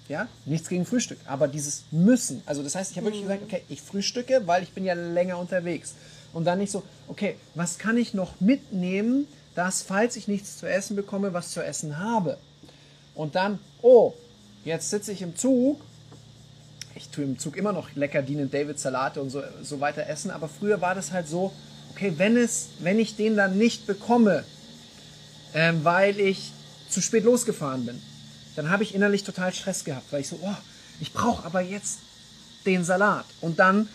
Ja, 0.09 0.29
nichts 0.45 0.69
gegen 0.69 0.87
Frühstück, 0.87 1.19
aber 1.27 1.49
dieses 1.49 1.85
Müssen. 1.91 2.43
Also 2.47 2.63
das 2.63 2.77
heißt, 2.77 2.93
ich 2.93 2.97
habe 2.97 3.07
wirklich 3.07 3.25
mhm. 3.25 3.29
gesagt, 3.29 3.43
okay, 3.45 3.63
ich 3.69 3.83
frühstücke, 3.83 4.43
weil 4.47 4.63
ich 4.63 4.73
bin 4.73 4.85
ja 4.85 4.95
länger 4.95 5.39
unterwegs. 5.39 5.95
Und 6.33 6.45
dann 6.45 6.59
nicht 6.59 6.71
so, 6.71 6.83
okay, 7.09 7.37
was 7.55 7.79
kann 7.79 7.97
ich 7.97 8.15
noch 8.15 8.41
mitnehmen, 8.41 9.27
dass, 9.57 9.83
falls 9.83 10.17
ich 10.17 10.29
nichts 10.29 10.59
zu 10.59 10.69
essen 10.69 10.95
bekomme, 10.95 11.33
was 11.33 11.51
zu 11.51 11.65
essen 11.65 11.99
habe. 11.99 12.39
Und 13.15 13.35
dann, 13.35 13.59
oh, 13.83 14.13
jetzt 14.65 14.91
sitze 14.91 15.13
ich 15.13 15.23
im 15.23 15.35
Zug. 15.35 15.81
Ich 16.95 17.09
tue 17.09 17.25
im 17.25 17.39
Zug 17.39 17.57
immer 17.57 17.73
noch 17.73 17.95
lecker 17.95 18.23
Dean 18.23 18.51
David 18.51 18.79
Salate 18.79 19.21
und 19.21 19.31
so, 19.31 19.43
so 19.63 19.81
weiter 19.81 20.07
essen, 20.07 20.31
aber 20.31 20.49
früher 20.49 20.81
war 20.81 20.95
das 20.95 21.13
halt 21.13 21.29
so, 21.29 21.53
okay, 21.91 22.13
wenn, 22.17 22.37
es, 22.37 22.69
wenn 22.79 22.99
ich 22.99 23.17
den 23.17 23.37
dann 23.37 23.59
nicht 23.59 23.87
bekomme, 23.87 24.45
äh, 25.53 25.73
weil 25.83 26.21
ich 26.21 26.53
zu 26.89 27.01
spät 27.01 27.25
losgefahren 27.25 27.87
bin, 27.87 28.01
dann 28.57 28.71
habe 28.71 28.83
ich 28.83 28.95
innerlich 28.95 29.25
total 29.25 29.53
Stress 29.53 29.85
gehabt, 29.85 30.13
weil 30.13 30.21
ich 30.23 30.29
so, 30.29 30.39
oh, 30.43 30.57
ich 31.01 31.13
brauche 31.13 31.45
aber 31.45 31.61
jetzt 31.61 31.99
den 32.65 32.85
Salat. 32.85 33.27
Und 33.41 33.59
dann 33.59 33.89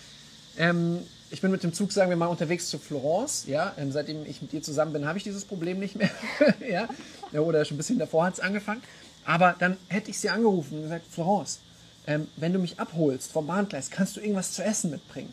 ähm, 0.57 0.99
ich 1.31 1.39
bin 1.39 1.49
mit 1.49 1.63
dem 1.63 1.73
Zug, 1.73 1.91
sagen 1.93 2.09
wir 2.09 2.17
mal, 2.17 2.27
unterwegs 2.27 2.69
zu 2.69 2.77
Florence. 2.77 3.45
Ja, 3.47 3.73
ähm, 3.77 3.91
seitdem 3.91 4.25
ich 4.25 4.41
mit 4.41 4.51
dir 4.51 4.61
zusammen 4.61 4.91
bin, 4.91 5.05
habe 5.05 5.17
ich 5.17 5.23
dieses 5.23 5.45
Problem 5.45 5.79
nicht 5.79 5.95
mehr. 5.95 6.09
ja? 6.69 6.89
ja, 7.31 7.39
oder 7.39 7.63
schon 7.63 7.75
ein 7.75 7.77
bisschen 7.77 7.99
davor 7.99 8.25
hat 8.25 8.33
es 8.35 8.39
angefangen. 8.41 8.83
Aber 9.25 9.55
dann 9.57 9.77
hätte 9.87 10.09
ich 10.09 10.19
sie 10.19 10.29
angerufen 10.29 10.77
und 10.77 10.83
gesagt, 10.83 11.05
Florence, 11.09 11.59
ähm, 12.05 12.27
wenn 12.35 12.51
du 12.51 12.59
mich 12.59 12.79
abholst 12.79 13.31
vom 13.31 13.47
Bahngleis, 13.47 13.89
kannst 13.89 14.17
du 14.17 14.19
irgendwas 14.19 14.51
zu 14.51 14.63
essen 14.63 14.91
mitbringen? 14.91 15.31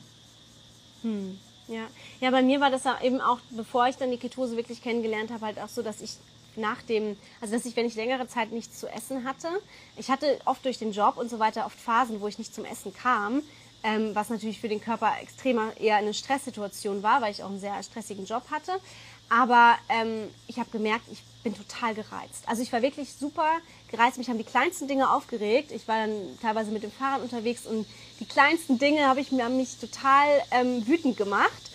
Hm. 1.03 1.39
Ja. 1.67 1.87
ja, 2.21 2.31
bei 2.31 2.43
mir 2.43 2.61
war 2.61 2.71
das 2.71 2.83
eben 3.03 3.21
auch, 3.21 3.41
bevor 3.51 3.89
ich 3.89 3.97
dann 3.97 4.11
die 4.11 4.17
Ketose 4.17 4.57
wirklich 4.57 4.81
kennengelernt 4.81 5.31
habe, 5.31 5.45
halt 5.45 5.59
auch 5.59 5.69
so, 5.69 5.83
dass 5.83 6.01
ich 6.01 6.17
nach 6.59 6.83
dem, 6.83 7.17
also 7.41 7.55
dass 7.55 7.65
ich, 7.65 7.77
wenn 7.77 7.87
ich 7.87 7.95
längere 7.95 8.29
Zeit 8.29 8.53
nichts 8.53 8.79
zu 8.79 8.89
essen 8.89 9.25
hatte, 9.25 9.49
ich 9.97 10.11
hatte 10.11 10.39
oft 10.45 10.65
durch 10.65 10.79
den 10.79 10.93
Job 10.93 11.17
und 11.17 11.31
so 11.31 11.39
weiter 11.39 11.67
oft 11.67 11.79
Phasen, 11.79 12.21
wo 12.21 12.29
ich 12.29 12.39
nicht 12.39 12.55
zum 12.55 12.65
Essen 12.65 12.93
kam, 12.95 13.43
ähm, 13.83 14.15
was 14.15 14.29
natürlich 14.29 14.61
für 14.61 14.69
den 14.69 14.81
Körper 14.81 15.13
extremer 15.23 15.77
eher 15.79 15.97
eine 15.97 16.15
Stresssituation 16.15 17.03
war, 17.03 17.23
weil 17.23 17.33
ich 17.33 17.43
auch 17.43 17.51
einen 17.51 17.61
sehr 17.61 17.81
stressigen 17.83 18.27
Job 18.27 18.45
hatte. 18.51 18.73
Aber 19.31 19.77
ähm, 19.89 20.29
ich 20.47 20.59
habe 20.59 20.71
gemerkt, 20.71 21.05
ich 21.13 21.23
bin 21.43 21.55
total 21.55 21.95
gereizt. 21.95 22.45
Also 22.47 22.63
ich 22.63 22.73
war 22.73 22.83
wirklich 22.83 23.13
super 23.13 23.59
gereizt. 23.91 24.17
Mich 24.19 24.29
haben 24.29 24.39
die 24.39 24.45
kleinsten 24.45 24.89
Dinge 24.89 25.11
aufgeregt. 25.11 25.71
Ich 25.71 25.87
war 25.87 26.07
dann 26.07 26.39
teilweise 26.41 26.71
mit 26.71 26.83
dem 26.83 26.91
Fahrrad 26.91 27.23
unterwegs 27.23 27.67
und 27.67 27.87
die 28.21 28.25
kleinsten 28.25 28.79
Dinge 28.79 29.07
habe 29.07 29.21
ich 29.21 29.31
mir 29.31 29.45
haben 29.45 29.59
mich 29.59 29.77
total 29.79 30.27
ähm, 30.51 30.87
wütend 30.87 31.17
gemacht. 31.17 31.68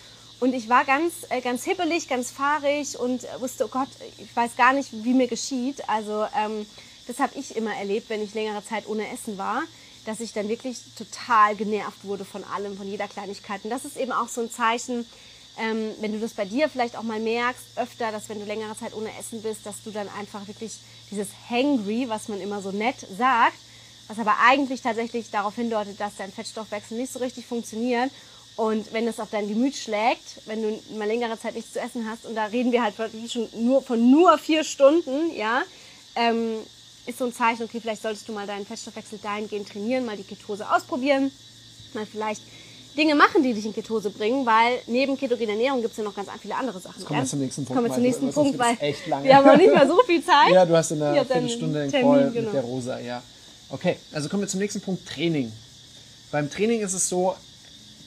Und 0.44 0.54
ich 0.54 0.68
war 0.68 0.84
ganz, 0.84 1.14
äh, 1.30 1.40
ganz 1.40 1.64
hippelig, 1.64 2.10
ganz 2.10 2.30
fahrig 2.30 3.00
und 3.00 3.26
wusste, 3.40 3.64
oh 3.64 3.70
Gott, 3.70 3.88
ich 4.18 4.36
weiß 4.36 4.58
gar 4.58 4.74
nicht, 4.74 4.90
wie 4.92 5.14
mir 5.14 5.28
geschieht. 5.28 5.88
Also 5.88 6.26
ähm, 6.38 6.66
das 7.08 7.20
habe 7.20 7.32
ich 7.40 7.56
immer 7.56 7.74
erlebt, 7.74 8.10
wenn 8.10 8.22
ich 8.22 8.34
längere 8.34 8.62
Zeit 8.62 8.86
ohne 8.88 9.10
Essen 9.10 9.38
war 9.38 9.64
dass 10.06 10.20
ich 10.20 10.34
dann 10.34 10.50
wirklich 10.50 10.80
total 10.98 11.56
genervt 11.56 12.04
wurde 12.04 12.26
von 12.26 12.44
allem, 12.44 12.76
von 12.76 12.86
jeder 12.86 13.08
Kleinigkeit. 13.08 13.64
Und 13.64 13.70
das 13.70 13.86
ist 13.86 13.96
eben 13.96 14.12
auch 14.12 14.28
so 14.28 14.42
ein 14.42 14.52
Zeichen, 14.52 15.06
ähm, 15.58 15.92
wenn 16.02 16.12
du 16.12 16.20
das 16.20 16.34
bei 16.34 16.44
dir 16.44 16.68
vielleicht 16.68 16.98
auch 16.98 17.04
mal 17.04 17.22
merkst, 17.22 17.64
öfter, 17.78 18.12
dass 18.12 18.28
wenn 18.28 18.40
du 18.40 18.46
längere 18.46 18.76
Zeit 18.78 18.94
ohne 18.96 19.10
Essen 19.18 19.42
bist, 19.42 19.66
dass 19.66 19.82
du 19.82 19.92
dann 19.92 20.10
einfach 20.20 20.46
wirklich 20.48 20.74
dieses 21.10 21.30
Hangry, 21.50 22.10
was 22.10 22.28
man 22.28 22.42
immer 22.42 22.62
so 22.62 22.72
nett 22.72 23.08
sagt, 23.18 23.58
was 24.08 24.20
aber 24.20 24.36
eigentlich 24.46 24.82
tatsächlich 24.82 25.32
darauf 25.32 25.56
hindeutet, 25.56 26.00
dass 26.00 26.18
dein 26.18 26.32
Fettstoffwechsel 26.32 26.98
nicht 26.98 27.14
so 27.14 27.20
richtig 27.20 27.46
funktioniert. 27.46 28.12
Und 28.56 28.94
wenn 28.94 29.06
das 29.06 29.20
auf 29.20 29.30
dein 29.32 29.48
Gemüt 29.48 29.76
schlägt, 29.76 30.46
wenn 30.46 30.62
du 30.62 30.80
mal 30.96 31.08
längere 31.08 31.40
Zeit 31.40 31.56
nichts 31.56 31.74
zu 31.74 31.80
essen 31.80 32.08
hast, 32.08 32.26
und 32.26 32.36
da 32.36 32.46
reden 32.46 32.72
wir 32.72 32.84
halt 32.84 32.98
wirklich 33.00 33.32
schon 33.32 33.48
nur 33.58 33.82
von 33.82 34.12
nur 34.12 34.38
vier 34.38 34.64
Stunden, 34.64 35.36
ja, 35.36 35.64
ähm, 36.16 36.58
ist 37.06 37.18
so 37.18 37.26
ein 37.26 37.34
Zeichen, 37.34 37.64
okay, 37.64 37.80
vielleicht 37.82 38.02
solltest 38.02 38.28
du 38.28 38.32
mal 38.32 38.46
deinen 38.46 38.66
Fettstoffwechsel 38.66 39.20
dahingehend 39.22 39.70
trainieren, 39.70 40.06
mal 40.06 40.16
die 40.16 40.24
Ketose 40.24 40.70
ausprobieren, 40.70 41.32
mal 41.94 42.06
vielleicht 42.06 42.42
Dinge 42.96 43.16
machen, 43.16 43.42
die 43.42 43.54
dich 43.54 43.66
in 43.66 43.74
Ketose 43.74 44.12
bringen, 44.12 44.46
weil 44.46 44.80
neben 44.88 45.18
ketogener 45.18 45.54
Ernährung 45.54 45.82
gibt 45.82 45.92
es 45.92 45.98
ja 45.98 46.04
noch 46.04 46.16
ganz 46.16 46.30
viele 46.40 46.56
andere 46.56 46.80
Sachen. 46.80 47.00
Jetzt 47.00 47.08
kommen 47.08 47.22
wir 47.22 47.26
zum 47.26 47.40
nächsten 47.40 47.66
Punkt. 47.66 47.76
Kommen 47.76 47.90
wir 47.90 47.94
zum 47.96 48.04
nächsten 48.04 48.28
weil, 48.28 48.34
Punkt, 48.34 48.60
weil 48.60 48.78
echt 48.80 49.08
lange. 49.08 49.26
wir 49.26 49.36
haben 49.36 49.48
noch 49.48 49.58
nicht 49.58 49.74
mal 49.74 49.88
so 49.88 49.98
viel 50.06 50.24
Zeit. 50.24 50.52
ja, 50.54 50.66
du 50.66 50.78
hast 50.78 50.92
in 50.92 51.02
einer 51.02 51.26
Viertelstunde 51.26 51.82
einen 51.82 51.92
Termin, 51.92 52.12
Call 52.12 52.32
genau. 52.32 52.46
mit 52.46 52.54
der 52.54 52.62
Rosa, 52.62 53.00
ja. 53.00 53.24
Okay, 53.70 53.98
also 54.12 54.30
kommen 54.30 54.44
wir 54.44 54.48
zum 54.48 54.60
nächsten 54.60 54.82
Punkt, 54.82 55.08
Training. 55.08 55.52
Beim 56.32 56.50
Training 56.50 56.82
ist 56.82 56.94
es 56.94 57.10
so, 57.10 57.36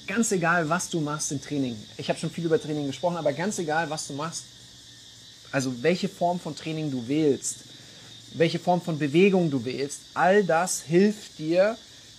ganz 0.07 0.33
egal, 0.33 0.69
was 0.69 0.89
du 0.89 1.01
machst 1.01 1.33
im 1.33 1.41
Training. 1.41 1.77
Ich 1.97 2.09
habe 2.09 2.19
schon 2.19 2.31
viel 2.31 2.45
über 2.45 2.61
Training 2.61 2.87
gesprochen, 2.87 3.17
aber 3.17 3.33
ganz 3.33 3.59
egal, 3.59 3.91
was 3.91 4.07
du 4.07 4.15
machst, 4.15 4.45
also 5.53 5.83
welche 5.83 6.09
Form 6.09 6.39
von 6.41 6.55
Training 6.55 6.91
du 6.91 7.07
wählst, 7.09 7.59
welche 8.35 8.59
Form 8.59 8.81
von 8.81 8.99
Bewegung 8.99 9.51
du 9.51 9.65
wählst, 9.65 10.01
all 10.15 10.45
das 10.45 10.83
hilft 10.83 11.39
dir, 11.39 11.77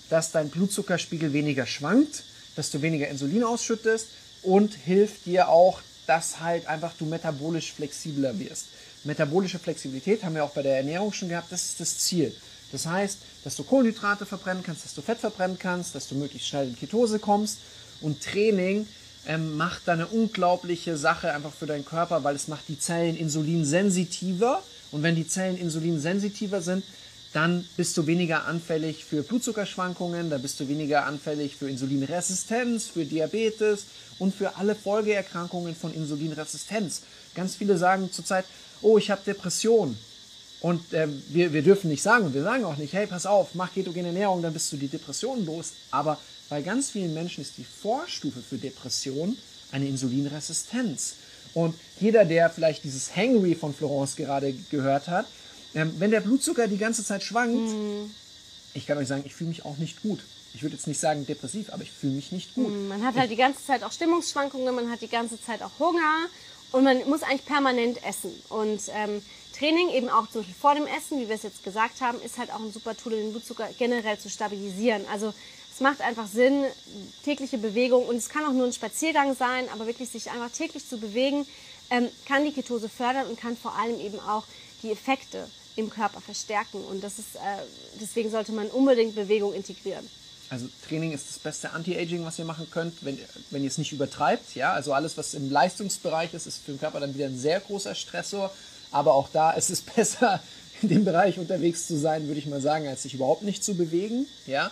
dass 0.10 0.32
dein 0.32 0.50
Blutzuckerspiegel 0.50 1.34
weniger 1.34 1.66
schwankt, 1.66 2.24
dass 2.56 2.72
du 2.72 2.82
weniger 2.82 3.08
Insulin 3.08 3.44
ausschüttest 3.44 4.08
und 4.42 4.74
hilft 4.74 5.26
dir 5.26 5.50
auch, 5.50 5.82
dass 6.08 6.40
halt 6.40 6.66
einfach 6.68 6.94
du 6.98 7.06
metabolisch 7.06 7.74
flexibler 7.74 8.38
wirst. 8.40 8.68
Metabolische 9.04 9.60
Flexibilität 9.60 10.24
haben 10.24 10.36
wir 10.36 10.44
auch 10.44 10.52
bei 10.52 10.64
der 10.64 10.78
Ernährung 10.78 11.14
schon 11.14 11.30
gehabt, 11.30 11.52
das 11.52 11.66
ist 11.66 11.80
das 11.80 11.98
Ziel. 12.00 12.34
Das 12.72 12.86
heißt, 12.86 13.20
dass 13.44 13.56
du 13.56 13.64
Kohlenhydrate 13.64 14.26
verbrennen 14.26 14.64
kannst, 14.64 14.84
dass 14.84 14.94
du 14.94 15.02
Fett 15.02 15.20
verbrennen 15.20 15.58
kannst, 15.60 15.96
dass 15.96 16.08
du 16.08 16.16
möglichst 16.16 16.48
schnell 16.50 16.68
in 16.68 16.78
Ketose 16.78 17.20
kommst 17.20 17.60
und 18.02 18.22
Training 18.22 18.88
ähm, 19.28 19.58
macht 19.58 19.82
da 19.86 19.94
eine 19.94 20.08
unglaubliche 20.08 20.98
Sache 20.98 21.34
einfach 21.34 21.54
für 21.54 21.66
deinen 21.66 21.86
Körper, 21.86 22.24
weil 22.24 22.36
es 22.36 22.48
macht 22.48 22.68
die 22.68 22.80
Zellen 22.80 23.18
insulinsensitiver. 23.18 24.64
Und 24.92 25.04
wenn 25.04 25.16
die 25.16 25.28
Zellen 25.28 25.58
insulinsensitiver 25.58 26.62
sind, 26.62 26.84
dann 27.34 27.68
bist 27.76 27.98
du 27.98 28.08
weniger 28.08 28.46
anfällig 28.46 29.04
für 29.04 29.22
Blutzuckerschwankungen, 29.22 30.30
dann 30.30 30.42
bist 30.42 30.60
du 30.60 30.68
weniger 30.70 31.06
anfällig 31.06 31.56
für 31.56 31.70
Insulinresistenz, 31.70 32.88
für 32.88 33.06
Diabetes 33.06 33.86
und 34.18 34.34
für 34.34 34.56
alle 34.56 34.76
Folgeerkrankungen 34.76 35.76
von 35.76 35.94
Insulinresistenz. 35.94 37.02
Ganz 37.36 37.56
viele 37.56 37.78
sagen 37.78 38.12
zurzeit, 38.12 38.46
oh, 38.82 38.98
ich 38.98 39.12
habe 39.12 39.22
Depression. 39.26 39.98
Und 40.62 40.94
äh, 40.94 41.08
wir, 41.30 41.54
wir 41.54 41.62
dürfen 41.62 41.90
nicht 41.90 42.02
sagen, 42.02 42.34
wir 42.34 42.44
sagen 42.44 42.66
auch 42.66 42.78
nicht, 42.78 42.94
hey, 42.94 43.06
pass 43.06 43.26
auf, 43.26 43.54
mach 43.54 43.74
ketogene 43.74 44.08
Ernährung, 44.08 44.42
dann 44.42 44.54
bist 44.54 44.72
du 44.72 44.78
die 44.78 44.88
Depression 44.88 45.46
los. 45.46 45.74
Aber 45.92 46.18
bei 46.50 46.62
ganz 46.62 46.92
vielen 46.92 47.14
Menschen 47.14 47.42
ist 47.42 47.58
die 47.58 47.66
Vorstufe 47.66 48.42
für 48.42 48.58
Depression 48.58 49.38
eine 49.72 49.88
Insulinresistenz. 49.88 51.16
Und 51.54 51.76
jeder, 52.00 52.26
der 52.26 52.50
vielleicht 52.50 52.84
dieses 52.84 53.16
Hangry 53.16 53.56
von 53.56 53.74
Florence 53.74 54.16
gerade 54.16 54.54
gehört 54.70 55.08
hat, 55.08 55.28
ähm, 55.74 55.94
wenn 55.98 56.12
der 56.12 56.22
Blutzucker 56.22 56.68
die 56.68 56.78
ganze 56.78 57.04
Zeit 57.04 57.24
schwankt, 57.24 57.72
mhm. 57.72 58.12
ich 58.74 58.86
kann 58.86 58.98
euch 58.98 59.08
sagen, 59.08 59.24
ich 59.26 59.36
fühle 59.36 59.50
mich 59.50 59.66
auch 59.66 59.78
nicht 59.78 60.02
gut. 60.02 60.20
Ich 60.54 60.64
würde 60.64 60.76
jetzt 60.76 60.88
nicht 60.88 61.00
sagen 61.00 61.26
depressiv, 61.26 61.72
aber 61.72 61.84
ich 61.84 61.92
fühle 61.92 62.14
mich 62.14 62.32
nicht 62.32 62.56
gut. 62.56 62.70
Mhm, 62.70 62.88
man 62.88 63.06
hat 63.06 63.16
halt 63.16 63.30
die 63.30 63.36
ganze 63.36 63.64
Zeit 63.66 63.84
auch 63.84 63.92
Stimmungsschwankungen, 63.92 64.74
man 64.74 64.90
hat 64.90 65.02
die 65.02 65.08
ganze 65.08 65.42
Zeit 65.42 65.62
auch 65.62 65.80
Hunger 65.80 66.28
und 66.72 66.84
man 66.84 67.08
muss 67.08 67.24
eigentlich 67.24 67.46
permanent 67.46 68.04
essen. 68.04 68.32
Und 68.50 68.82
ähm, 68.96 69.22
Training 69.58 69.90
eben 69.90 70.10
auch 70.10 70.30
zum 70.30 70.42
Beispiel 70.42 70.56
vor 70.60 70.76
dem 70.76 70.86
Essen, 70.86 71.20
wie 71.20 71.28
wir 71.28 71.36
es 71.36 71.44
jetzt 71.44 71.64
gesagt 71.64 72.02
haben, 72.02 72.22
ist 72.22 72.38
halt 72.38 72.52
auch 72.52 72.60
ein 72.60 72.72
super 72.72 72.96
Tool, 72.96 73.14
den 73.14 73.32
Blutzucker 73.32 73.68
generell 73.78 74.18
zu 74.18 74.30
stabilisieren. 74.30 75.04
Also 75.12 75.34
es 75.78 75.82
macht 75.82 76.02
einfach 76.02 76.26
Sinn, 76.26 76.64
tägliche 77.24 77.60
Bewegung 77.60 78.08
und 78.08 78.16
es 78.16 78.30
kann 78.30 78.44
auch 78.46 78.52
nur 78.52 78.66
ein 78.66 78.74
Spaziergang 78.74 79.36
sein, 79.36 79.70
aber 79.72 79.86
wirklich 79.86 80.10
sich 80.10 80.32
einfach 80.32 80.50
täglich 80.50 80.90
zu 80.90 80.98
bewegen, 80.98 81.46
ähm, 81.92 82.08
kann 82.26 82.44
die 82.44 82.52
Ketose 82.52 82.90
fördern 82.90 83.28
und 83.28 83.40
kann 83.40 83.56
vor 83.56 83.76
allem 83.76 84.00
eben 84.00 84.20
auch 84.20 84.44
die 84.82 84.90
Effekte 84.90 85.48
im 85.76 85.92
Körper 85.92 86.20
verstärken. 86.20 86.84
Und 86.84 87.04
das 87.04 87.20
ist, 87.20 87.36
äh, 87.36 87.62
deswegen 88.02 88.32
sollte 88.32 88.54
man 88.54 88.70
unbedingt 88.70 89.14
Bewegung 89.14 89.54
integrieren. 89.54 90.04
Also 90.50 90.68
Training 90.88 91.12
ist 91.12 91.30
das 91.30 91.38
beste 91.38 91.70
Anti-Aging, 91.70 92.26
was 92.26 92.40
ihr 92.40 92.46
machen 92.46 92.68
könnt, 92.72 93.06
wenn, 93.06 93.20
wenn 93.52 93.62
ihr 93.62 93.70
es 93.70 93.78
nicht 93.78 93.92
übertreibt. 93.92 94.56
Ja? 94.56 94.74
Also 94.74 94.94
alles, 94.94 95.16
was 95.16 95.36
im 95.36 95.52
Leistungsbereich 95.52 96.34
ist, 96.34 96.48
ist 96.48 96.66
für 96.66 96.72
den 96.72 96.80
Körper 96.80 97.02
dann 97.02 97.14
wieder 97.14 97.28
ein 97.28 97.38
sehr 97.38 97.60
großer 97.60 97.94
Stressor. 97.94 98.52
Aber 98.90 99.14
auch 99.14 99.30
da 99.32 99.52
ist 99.52 99.70
es 99.70 99.82
besser, 99.96 100.42
in 100.82 100.90
dem 100.90 101.06
Bereich 101.06 101.38
unterwegs 101.38 101.86
zu 101.86 102.00
sein, 102.00 102.26
würde 102.26 102.40
ich 102.40 102.48
mal 102.48 102.62
sagen, 102.62 102.88
als 102.88 103.04
sich 103.04 103.14
überhaupt 103.14 103.44
nicht 103.44 103.64
zu 103.64 103.76
bewegen. 103.76 104.26
Ja? 104.48 104.72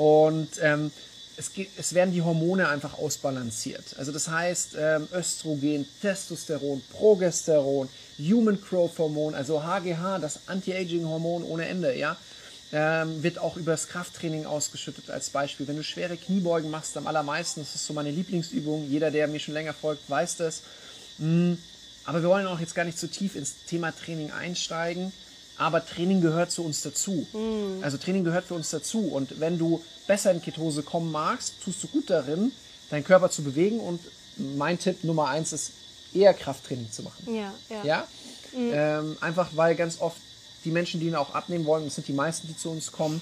Und 0.00 0.48
ähm, 0.62 0.90
es, 1.36 1.52
geht, 1.52 1.68
es, 1.76 1.92
werden 1.92 2.14
die 2.14 2.22
Hormone 2.22 2.70
einfach 2.70 2.96
ausbalanciert. 2.96 3.84
Also 3.98 4.12
das 4.12 4.28
heißt 4.28 4.74
ähm, 4.78 5.06
Östrogen, 5.12 5.86
Testosteron, 6.00 6.80
Progesteron, 6.90 7.86
Human 8.18 8.58
Growth 8.58 8.98
Hormon, 8.98 9.34
also 9.34 9.62
HGH, 9.62 10.18
das 10.20 10.40
Anti-Aging-Hormon 10.46 11.42
ohne 11.42 11.66
Ende, 11.66 11.94
ja, 11.98 12.16
ähm, 12.72 13.22
wird 13.22 13.38
auch 13.38 13.58
übers 13.58 13.88
Krafttraining 13.88 14.46
ausgeschüttet 14.46 15.10
als 15.10 15.28
Beispiel. 15.28 15.68
Wenn 15.68 15.76
du 15.76 15.84
schwere 15.84 16.16
Kniebeugen 16.16 16.70
machst, 16.70 16.96
am 16.96 17.06
allermeisten, 17.06 17.60
das 17.60 17.74
ist 17.74 17.84
so 17.84 17.92
meine 17.92 18.10
Lieblingsübung, 18.10 18.88
jeder, 18.88 19.10
der 19.10 19.28
mir 19.28 19.38
schon 19.38 19.52
länger 19.52 19.74
folgt, 19.74 20.08
weiß 20.08 20.36
das. 20.38 20.62
Mm, 21.18 21.56
aber 22.06 22.22
wir 22.22 22.30
wollen 22.30 22.46
auch 22.46 22.60
jetzt 22.60 22.74
gar 22.74 22.86
nicht 22.86 22.98
zu 22.98 23.06
so 23.06 23.12
tief 23.12 23.36
ins 23.36 23.66
Thema 23.66 23.92
Training 23.92 24.30
einsteigen. 24.30 25.12
Aber 25.60 25.84
Training 25.84 26.22
gehört 26.22 26.50
zu 26.50 26.64
uns 26.64 26.80
dazu. 26.80 27.26
Mm. 27.34 27.84
Also 27.84 27.98
Training 27.98 28.24
gehört 28.24 28.46
für 28.46 28.54
uns 28.54 28.70
dazu. 28.70 29.08
Und 29.08 29.40
wenn 29.40 29.58
du 29.58 29.82
besser 30.06 30.30
in 30.30 30.40
Ketose 30.40 30.82
kommen 30.82 31.12
magst, 31.12 31.62
tust 31.62 31.82
du 31.82 31.88
gut 31.88 32.08
darin, 32.08 32.50
deinen 32.88 33.04
Körper 33.04 33.30
zu 33.30 33.42
bewegen. 33.42 33.78
Und 33.78 34.00
mein 34.38 34.78
Tipp 34.78 35.04
Nummer 35.04 35.28
eins 35.28 35.52
ist, 35.52 35.72
eher 36.14 36.32
Krafttraining 36.32 36.90
zu 36.90 37.02
machen. 37.02 37.34
Ja, 37.34 37.52
ja. 37.68 37.84
ja? 37.84 38.08
Mhm. 38.52 38.70
Ähm, 38.72 39.16
einfach 39.20 39.50
weil 39.54 39.74
ganz 39.76 40.00
oft 40.00 40.16
die 40.64 40.70
Menschen, 40.70 40.98
die 40.98 41.08
ihn 41.08 41.14
auch 41.14 41.34
abnehmen 41.34 41.66
wollen, 41.66 41.84
das 41.84 41.94
sind 41.96 42.08
die 42.08 42.14
meisten, 42.14 42.48
die 42.48 42.56
zu 42.56 42.70
uns 42.70 42.90
kommen, 42.90 43.20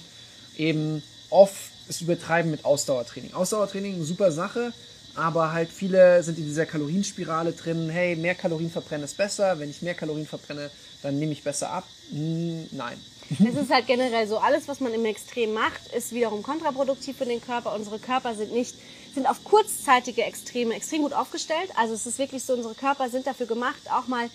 eben 0.57 1.03
oft 1.29 1.71
es 1.89 1.99
übertreiben 2.01 2.49
mit 2.49 2.63
Ausdauertraining. 2.63 3.33
Ausdauertraining, 3.33 3.95
eine 3.95 4.05
super 4.05 4.31
Sache, 4.31 4.71
aber 5.15 5.51
halt 5.51 5.69
viele 5.69 6.23
sind 6.23 6.37
in 6.37 6.45
dieser 6.45 6.65
Kalorienspirale 6.65 7.51
drin, 7.51 7.89
hey, 7.89 8.15
mehr 8.15 8.35
Kalorien 8.35 8.71
verbrennen 8.71 9.03
ist 9.03 9.17
besser, 9.17 9.59
wenn 9.59 9.69
ich 9.69 9.81
mehr 9.81 9.93
Kalorien 9.93 10.25
verbrenne, 10.25 10.71
dann 11.01 11.19
nehme 11.19 11.31
ich 11.31 11.43
besser 11.43 11.69
ab. 11.71 11.85
Hm, 12.11 12.67
nein. 12.71 12.99
Es 13.31 13.55
ist 13.55 13.69
halt 13.69 13.85
generell 13.85 14.27
so, 14.27 14.37
alles, 14.37 14.67
was 14.67 14.79
man 14.79 14.93
im 14.93 15.05
Extrem 15.05 15.53
macht, 15.53 15.93
ist 15.95 16.13
wiederum 16.13 16.41
kontraproduktiv 16.41 17.17
für 17.17 17.25
den 17.25 17.41
Körper. 17.41 17.75
Unsere 17.75 17.99
Körper 17.99 18.33
sind 18.33 18.51
nicht 18.51 18.73
sind 19.13 19.27
auf 19.27 19.43
kurzzeitige 19.43 20.23
Extreme 20.23 20.75
extrem 20.75 21.01
gut 21.01 21.13
aufgestellt. 21.13 21.69
Also 21.75 21.93
es 21.93 22.05
ist 22.05 22.19
wirklich 22.19 22.43
so, 22.43 22.53
unsere 22.53 22.75
Körper 22.75 23.09
sind 23.09 23.27
dafür 23.27 23.47
gemacht, 23.47 23.81
auch 23.91 24.07
mal 24.07 24.29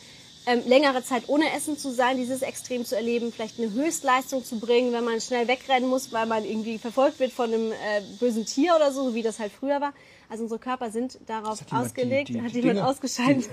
ähm, 0.47 0.63
längere 0.67 1.03
Zeit 1.03 1.25
ohne 1.29 1.53
Essen 1.53 1.79
zu 1.79 1.93
sein, 1.93 2.17
dieses 2.17 2.43
Extrem 2.43 2.85
zu 2.85 2.97
erleben, 2.97 3.33
vielleicht 3.33 3.59
eine 3.59 3.73
Höchstleistung 3.73 4.45
zu 4.45 4.59
bringen, 4.59 4.93
wenn 4.93 5.05
man 5.05 5.21
schnell 5.21 5.49
wegrennen 5.49 5.89
muss, 5.89 6.13
weil 6.13 6.27
man 6.27 6.45
irgendwie 6.45 6.79
verfolgt 6.79 7.19
wird 7.19 7.33
von 7.33 7.53
einem 7.53 7.73
äh, 7.73 8.03
bösen 8.21 8.45
Tier 8.45 8.75
oder 8.77 8.93
so, 8.93 9.15
wie 9.15 9.23
das 9.23 9.39
halt 9.39 9.53
früher 9.59 9.81
war. 9.81 9.93
Also 10.29 10.45
unsere 10.45 10.61
Körper 10.61 10.91
sind 10.91 11.19
darauf 11.27 11.61
ausgelegt, 11.71 12.29
die, 12.29 12.35
die, 12.35 12.43
hat 12.43 12.51
die 12.51 12.57
jemand 12.57 12.79
Dinge, 12.79 12.89
ausgeschaltet. 12.89 13.51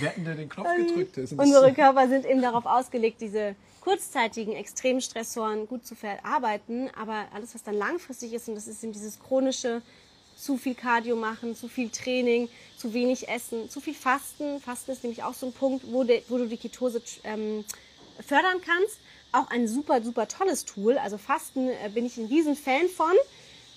Wer 0.00 0.10
hat 0.10 0.16
denn 0.16 0.36
den 0.36 0.48
Knopf 0.48 0.68
gedrückt? 0.76 1.18
Ähm, 1.18 1.38
unsere 1.38 1.72
Körper 1.72 2.08
sind 2.08 2.26
eben 2.26 2.42
darauf 2.42 2.66
ausgelegt, 2.66 3.20
diese 3.20 3.56
kurzzeitigen 3.80 4.52
Extremstressoren 4.52 5.66
gut 5.66 5.86
zu 5.86 5.94
verarbeiten, 5.94 6.90
aber 6.98 7.26
alles, 7.34 7.54
was 7.54 7.62
dann 7.62 7.74
langfristig 7.74 8.32
ist, 8.32 8.48
und 8.48 8.54
das 8.54 8.66
ist 8.66 8.82
eben 8.82 8.92
dieses 8.92 9.20
chronische 9.20 9.82
zu 10.36 10.56
viel 10.56 10.74
Cardio 10.74 11.16
machen, 11.16 11.54
zu 11.54 11.68
viel 11.68 11.90
Training, 11.90 12.48
zu 12.76 12.92
wenig 12.92 13.28
Essen, 13.28 13.70
zu 13.70 13.80
viel 13.80 13.94
Fasten. 13.94 14.60
Fasten 14.60 14.92
ist 14.92 15.02
nämlich 15.02 15.22
auch 15.22 15.34
so 15.34 15.46
ein 15.46 15.52
Punkt, 15.52 15.84
wo, 15.90 16.04
de, 16.04 16.22
wo 16.28 16.38
du 16.38 16.46
die 16.46 16.56
Ketose 16.56 17.02
ähm, 17.24 17.64
fördern 18.26 18.60
kannst. 18.64 18.98
Auch 19.32 19.50
ein 19.50 19.66
super, 19.66 20.02
super 20.02 20.28
tolles 20.28 20.64
Tool. 20.64 20.98
Also 20.98 21.18
Fasten 21.18 21.68
äh, 21.68 21.90
bin 21.92 22.06
ich 22.06 22.16
ein 22.16 22.26
riesen 22.26 22.56
Fan 22.56 22.88
von. 22.88 23.12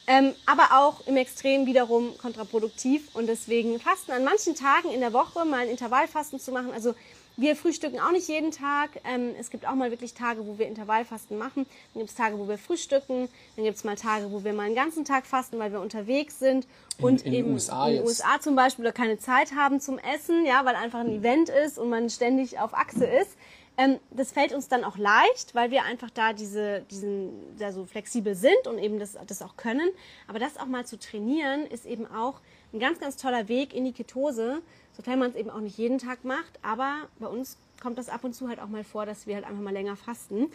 Ähm, 0.10 0.34
aber 0.46 0.70
auch 0.72 1.06
im 1.06 1.18
Extrem 1.18 1.66
wiederum 1.66 2.18
kontraproduktiv 2.18 3.14
und 3.14 3.28
deswegen 3.28 3.78
Fasten 3.78 4.12
an 4.12 4.24
manchen 4.24 4.56
Tagen 4.56 4.90
in 4.92 5.02
der 5.02 5.12
Woche 5.12 5.44
mal 5.44 5.60
ein 5.60 5.70
Intervallfasten 5.70 6.40
zu 6.40 6.54
machen. 6.54 6.72
Also 6.72 6.96
wir 7.36 7.56
frühstücken 7.56 8.00
auch 8.00 8.12
nicht 8.12 8.28
jeden 8.30 8.52
Tag. 8.52 8.90
Ähm, 9.04 9.36
es 9.40 9.52
gibt 9.52 9.68
auch 9.68 9.76
mal 9.76 9.92
wirklich 9.92 10.14
Tage, 10.16 10.48
wo 10.48 10.58
wir 10.58 10.66
Intervallfasten 10.66 11.38
machen. 11.38 11.68
Dann 11.94 12.02
gibt 12.02 12.10
es 12.10 12.16
Tage, 12.16 12.40
wo 12.40 12.48
wir 12.48 12.58
frühstücken. 12.58 13.30
Dann 13.56 13.66
gibt 13.66 13.78
es 13.78 13.84
mal 13.84 13.96
Tage, 13.96 14.32
wo 14.32 14.44
wir 14.44 14.54
mal 14.54 14.64
einen 14.64 14.76
ganzen 14.76 15.06
Tag 15.06 15.28
fasten, 15.28 15.60
weil 15.60 15.72
wir 15.72 15.80
unterwegs 15.80 16.40
sind. 16.40 16.66
Und 17.00 17.22
in, 17.22 17.34
in 17.34 17.40
eben 17.40 17.54
USA 17.54 17.90
in 17.90 17.98
den 17.98 18.06
USA 18.06 18.42
zum 18.42 18.56
Beispiel 18.56 18.86
oder 18.86 18.94
keine 18.94 19.20
Zeit 19.20 19.54
haben 19.54 19.80
zum 19.80 20.00
Essen, 20.00 20.46
ja, 20.46 20.66
weil 20.66 20.76
einfach 20.76 21.02
ein 21.02 21.20
Event 21.20 21.50
ist 21.50 21.78
und 21.78 21.90
man 21.90 22.10
ständig 22.10 22.60
auf 22.60 22.74
Achse 22.74 23.06
ist. 23.06 23.32
Ähm, 23.78 24.00
das 24.10 24.32
fällt 24.32 24.54
uns 24.54 24.68
dann 24.68 24.84
auch 24.84 24.98
leicht, 24.98 25.54
weil 25.54 25.70
wir 25.70 25.84
einfach 25.84 26.10
da 26.10 26.34
diese, 26.34 26.82
diesen, 26.90 27.58
da 27.58 27.72
so 27.72 27.86
flexibel 27.86 28.34
sind 28.34 28.68
und 28.68 28.80
eben 28.80 28.98
das, 28.98 29.18
das 29.28 29.42
auch 29.44 29.56
können. 29.56 29.88
Aber 30.28 30.40
das 30.40 30.58
auch 30.58 30.66
mal 30.66 30.86
zu 30.86 30.98
trainieren, 30.98 31.66
ist 31.68 31.86
eben 31.86 32.08
auch 32.08 32.42
ein 32.74 32.80
ganz, 32.80 33.00
ganz 33.00 33.18
toller 33.18 33.48
Weg 33.48 33.74
in 33.74 33.86
die 33.86 33.94
Ketose, 33.94 34.62
sofern 34.94 35.20
man 35.20 35.30
es 35.30 35.36
eben 35.36 35.52
auch 35.52 35.60
nicht 35.60 35.78
jeden 35.78 36.00
Tag 36.00 36.26
macht. 36.26 36.60
Aber 36.64 37.08
bei 37.20 37.28
uns 37.28 37.58
kommt 37.82 38.00
das 38.00 38.10
ab 38.10 38.24
und 38.24 38.34
zu 38.34 38.50
halt 38.50 38.60
auch 38.60 38.68
mal 38.68 38.84
vor, 38.84 39.06
dass 39.06 39.28
wir 39.28 39.36
halt 39.36 39.46
einfach 39.46 39.62
mal 39.62 39.74
länger 39.74 39.96
fasten. 39.96 40.48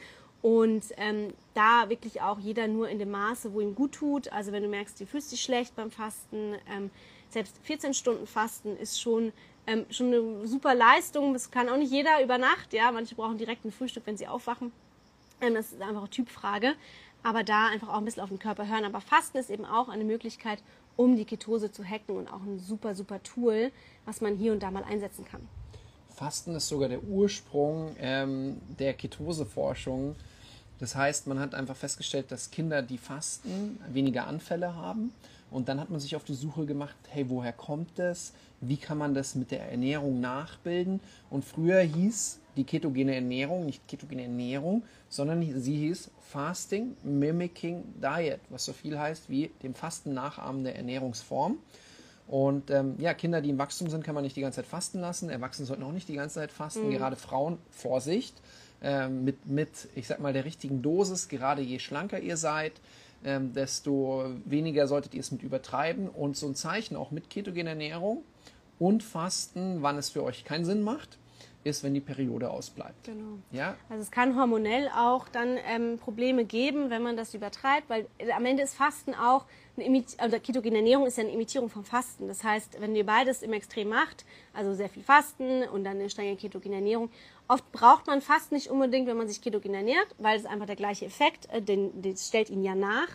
Und 0.43 0.87
ähm, 0.97 1.29
da 1.55 1.89
wirklich 1.89 2.21
auch 2.21 2.41
jeder 2.41 2.67
nur 2.67 2.89
in 2.89 2.99
dem 2.99 3.13
Maße, 3.13 3.55
wo 3.55 3.61
ihm 3.61 3.77
gut 3.77 3.93
tut. 3.93 4.33
Also 4.33 4.51
wenn 4.51 4.65
du 4.65 4.69
merkst, 4.69 5.01
du 5.01 5.07
fühlst 5.07 5.31
dich 5.31 5.41
schlecht 5.41 5.77
beim 5.77 5.93
Fasten, 5.93 6.57
ähm, 6.69 6.91
selbst 7.31 7.57
14 7.63 7.95
Stunden 7.95 8.27
Fasten 8.27 8.77
ist 8.77 9.01
schon, 9.01 9.33
ähm, 9.67 9.87
schon 9.91 10.09
eine 10.09 10.47
super 10.47 10.75
Leistung. 10.75 11.33
Das 11.33 11.51
kann 11.51 11.69
auch 11.69 11.77
nicht 11.77 11.93
jeder 11.93 12.23
über 12.23 12.39
Nacht. 12.39 12.73
Ja, 12.73 12.91
manche 12.93 13.15
brauchen 13.15 13.39
direkt 13.39 13.65
ein 13.65 13.73
Frühstück, 13.73 14.05
wenn 14.07 14.17
sie 14.17 14.27
aufwachen. 14.27 14.73
Ähm, 15.41 15.55
das 15.55 15.73
ist 15.73 15.83
einfach 15.83 16.03
eine 16.03 16.11
Typfrage. 16.11 16.75
Aber 17.23 17.45
da 17.45 17.69
einfach 17.69 17.89
auch 17.89 17.99
ein 17.99 18.05
bisschen 18.05 18.23
auf 18.23 18.31
den 18.31 18.39
Körper 18.39 18.69
hören. 18.69 18.85
Aber 18.85 19.01
Fasten 19.01 19.39
ist 19.39 19.51
eben 19.51 19.65
auch 19.65 19.89
eine 19.89 20.05
Möglichkeit, 20.05 20.63
um 20.97 21.17
die 21.17 21.25
Ketose 21.25 21.71
zu 21.71 21.85
hacken 21.85 22.17
und 22.17 22.29
auch 22.29 22.43
ein 22.43 22.59
super, 22.59 22.95
super 22.95 23.23
Tool, 23.23 23.71
was 24.05 24.21
man 24.21 24.37
hier 24.37 24.53
und 24.53 24.63
da 24.63 24.71
mal 24.71 24.85
einsetzen 24.85 25.25
kann. 25.25 25.47
Fasten 26.15 26.55
ist 26.55 26.69
sogar 26.69 26.89
der 26.89 27.03
Ursprung 27.03 27.97
ähm, 27.99 28.61
der 28.79 28.95
Ketoseforschung. 28.95 30.17
Das 30.79 30.97
heißt, 30.97 31.27
man 31.29 31.39
hat 31.39 31.55
einfach 31.55 31.77
festgestellt, 31.77 32.31
dass 32.33 32.51
Kinder, 32.51 32.83
die 32.83 32.99
fasten, 32.99 33.81
weniger 33.89 34.27
Anfälle 34.27 34.75
haben. 34.75 35.13
Und 35.53 35.69
dann 35.69 35.81
hat 35.81 35.91
man 35.91 36.01
sich 36.01 36.17
auf 36.17 36.25
die 36.25 36.35
Suche 36.35 36.67
gemacht, 36.67 36.97
hey, 37.09 37.29
woher 37.29 37.53
kommt 37.53 37.99
das? 37.99 38.33
Wie 38.61 38.77
kann 38.77 38.99
man 38.99 39.15
das 39.15 39.35
mit 39.35 39.51
der 39.51 39.71
Ernährung 39.71 40.21
nachbilden? 40.21 41.01
Und 41.31 41.45
früher 41.45 41.81
hieß 41.81 42.41
die 42.57 42.65
ketogene 42.65 43.15
Ernährung 43.15 43.67
nicht 43.67 43.87
ketogene 43.89 44.23
Ernährung, 44.23 44.83
sondern 45.09 45.43
sie 45.43 45.77
hieß 45.77 46.11
Fasting 46.21 46.97
Mimicking 47.03 47.83
Diet, 48.01 48.41
was 48.51 48.65
so 48.65 48.73
viel 48.73 48.99
heißt 48.99 49.31
wie 49.31 49.51
dem 49.63 49.75
Fasten 49.75 50.15
nachahmende 50.15 50.75
Ernährungsform. 50.75 51.59
Und 52.27 52.71
ähm, 52.71 52.95
ja, 52.99 53.15
Kinder, 53.15 53.41
die 53.41 53.51
im 53.51 53.59
Wachstum 53.59 53.89
sind, 53.91 54.05
kann 54.05 54.15
man 54.15 54.25
nicht 54.25 54.37
die 54.37 54.41
ganze 54.41 54.57
Zeit 54.57 54.67
fasten 54.67 55.01
lassen. 55.01 55.29
Erwachsene 55.29 55.67
sollten 55.67 55.83
auch 55.83 55.93
nicht 55.93 56.09
die 56.09 56.15
ganze 56.15 56.37
Zeit 56.37 56.53
fasten. 56.53 56.89
Mhm. 56.89 56.93
Gerade 56.93 57.17
Frauen, 57.17 57.59
Vorsicht, 57.71 58.35
ähm, 58.83 59.25
mit, 59.25 59.47
mit, 59.47 59.89
ich 59.95 60.07
sag 60.07 60.21
mal, 60.21 60.33
der 60.33 60.45
richtigen 60.45 60.83
Dosis, 60.83 61.29
gerade 61.29 61.63
je 61.63 61.79
schlanker 61.79 62.21
ihr 62.21 62.37
seid, 62.37 62.73
ähm, 63.25 63.53
desto 63.53 64.25
weniger 64.45 64.87
solltet 64.87 65.15
ihr 65.15 65.21
es 65.21 65.31
mit 65.33 65.43
übertreiben. 65.43 66.09
Und 66.09 66.37
so 66.37 66.47
ein 66.47 66.55
Zeichen 66.55 66.97
auch 66.97 67.11
mit 67.11 67.31
ketogene 67.31 67.71
Ernährung 67.71 68.25
und 68.79 69.03
Fasten, 69.03 69.83
wann 69.83 69.97
es 69.97 70.11
für 70.11 70.23
euch 70.25 70.45
keinen 70.45 70.65
Sinn 70.65 70.83
macht, 70.83 71.19
ist, 71.65 71.85
wenn 71.85 71.95
die 71.95 72.01
Periode 72.01 72.51
ausbleibt. 72.51 73.05
Genau. 73.05 73.39
Ja? 73.53 73.77
Also 73.89 74.03
es 74.03 74.11
kann 74.11 74.37
hormonell 74.37 74.91
auch 74.97 75.29
dann 75.29 75.57
ähm, 75.69 75.99
Probleme 75.99 76.45
geben, 76.45 76.91
wenn 76.91 77.03
man 77.03 77.17
das 77.17 77.35
übertreibt, 77.35 77.89
weil 77.89 78.07
äh, 78.19 78.33
am 78.33 78.45
Ende 78.45 78.63
ist 78.63 78.75
Fasten 78.75 79.15
auch, 79.15 79.45
eine 79.77 79.87
Imit 79.87 80.17
also 80.19 80.39
ketogene 80.39 80.77
Ernährung 80.77 81.07
ist 81.07 81.17
ja 81.17 81.25
eine 81.25 81.33
Imitierung 81.33 81.71
vom 81.71 81.85
Fasten. 81.85 82.29
Das 82.29 82.45
heißt, 82.45 82.81
wenn 82.81 82.95
ihr 82.95 83.07
beides 83.07 83.43
im 83.43 83.53
Extrem 83.53 83.89
macht, 83.89 84.25
also 84.53 84.75
sehr 84.75 84.89
viel 84.89 85.03
Fasten 85.03 85.63
und 85.63 85.85
dann 85.85 85.99
eine 85.99 86.11
strenge 86.11 86.37
ketogene 86.37 86.75
Ernährung, 86.75 87.09
oft 87.53 87.71
braucht 87.73 88.07
man 88.07 88.23
Fasten 88.23 88.55
nicht 88.55 88.69
unbedingt, 88.69 89.07
wenn 89.07 89.17
man 89.17 89.29
sich 89.29 89.43
ketogen 89.43 89.75
ernährt, 89.75 90.09
weil 90.19 90.39
es 90.39 90.47
einfach 90.47 90.67
der 90.67 90.77
gleiche 90.77 91.05
Effekt, 91.05 91.49
äh, 91.51 91.61
den, 91.61 92.01
den 92.01 92.17
stellt 92.17 92.51
ihn 92.51 92.65
ja 92.65 92.75
nach. 92.75 93.09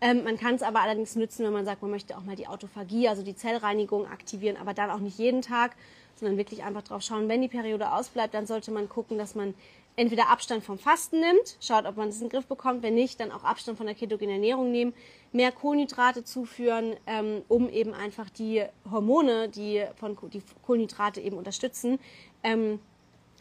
Ähm, 0.00 0.24
man 0.24 0.38
kann 0.38 0.54
es 0.54 0.62
aber 0.62 0.80
allerdings 0.80 1.14
nutzen, 1.14 1.44
wenn 1.44 1.52
man 1.52 1.64
sagt, 1.64 1.82
man 1.82 1.90
möchte 1.90 2.16
auch 2.16 2.24
mal 2.24 2.34
die 2.34 2.48
Autophagie, 2.48 3.08
also 3.08 3.22
die 3.22 3.36
Zellreinigung 3.36 4.06
aktivieren, 4.06 4.56
aber 4.56 4.74
dann 4.74 4.90
auch 4.90 4.98
nicht 4.98 5.18
jeden 5.18 5.42
Tag, 5.42 5.76
sondern 6.16 6.38
wirklich 6.38 6.64
einfach 6.64 6.82
drauf 6.82 7.02
schauen, 7.02 7.28
wenn 7.28 7.42
die 7.42 7.48
Periode 7.48 7.92
ausbleibt, 7.92 8.34
dann 8.34 8.46
sollte 8.46 8.70
man 8.70 8.88
gucken, 8.88 9.18
dass 9.18 9.34
man 9.34 9.54
entweder 9.94 10.30
Abstand 10.30 10.64
vom 10.64 10.78
Fasten 10.78 11.20
nimmt, 11.20 11.56
schaut, 11.60 11.84
ob 11.84 11.96
man 11.96 12.08
das 12.08 12.16
in 12.16 12.28
den 12.28 12.30
Griff 12.30 12.46
bekommt, 12.46 12.82
wenn 12.82 12.94
nicht, 12.94 13.20
dann 13.20 13.30
auch 13.30 13.44
Abstand 13.44 13.76
von 13.76 13.86
der 13.86 13.94
ketogenen 13.94 14.36
Ernährung 14.36 14.70
nehmen, 14.70 14.94
mehr 15.32 15.52
Kohlenhydrate 15.52 16.24
zuführen, 16.24 16.96
ähm, 17.06 17.42
um 17.48 17.68
eben 17.68 17.92
einfach 17.92 18.30
die 18.30 18.64
Hormone, 18.90 19.50
die 19.50 19.84
von 19.96 20.16
die 20.32 20.42
Kohlenhydrate 20.62 21.20
eben 21.20 21.36
unterstützen, 21.36 21.98
ähm, 22.42 22.80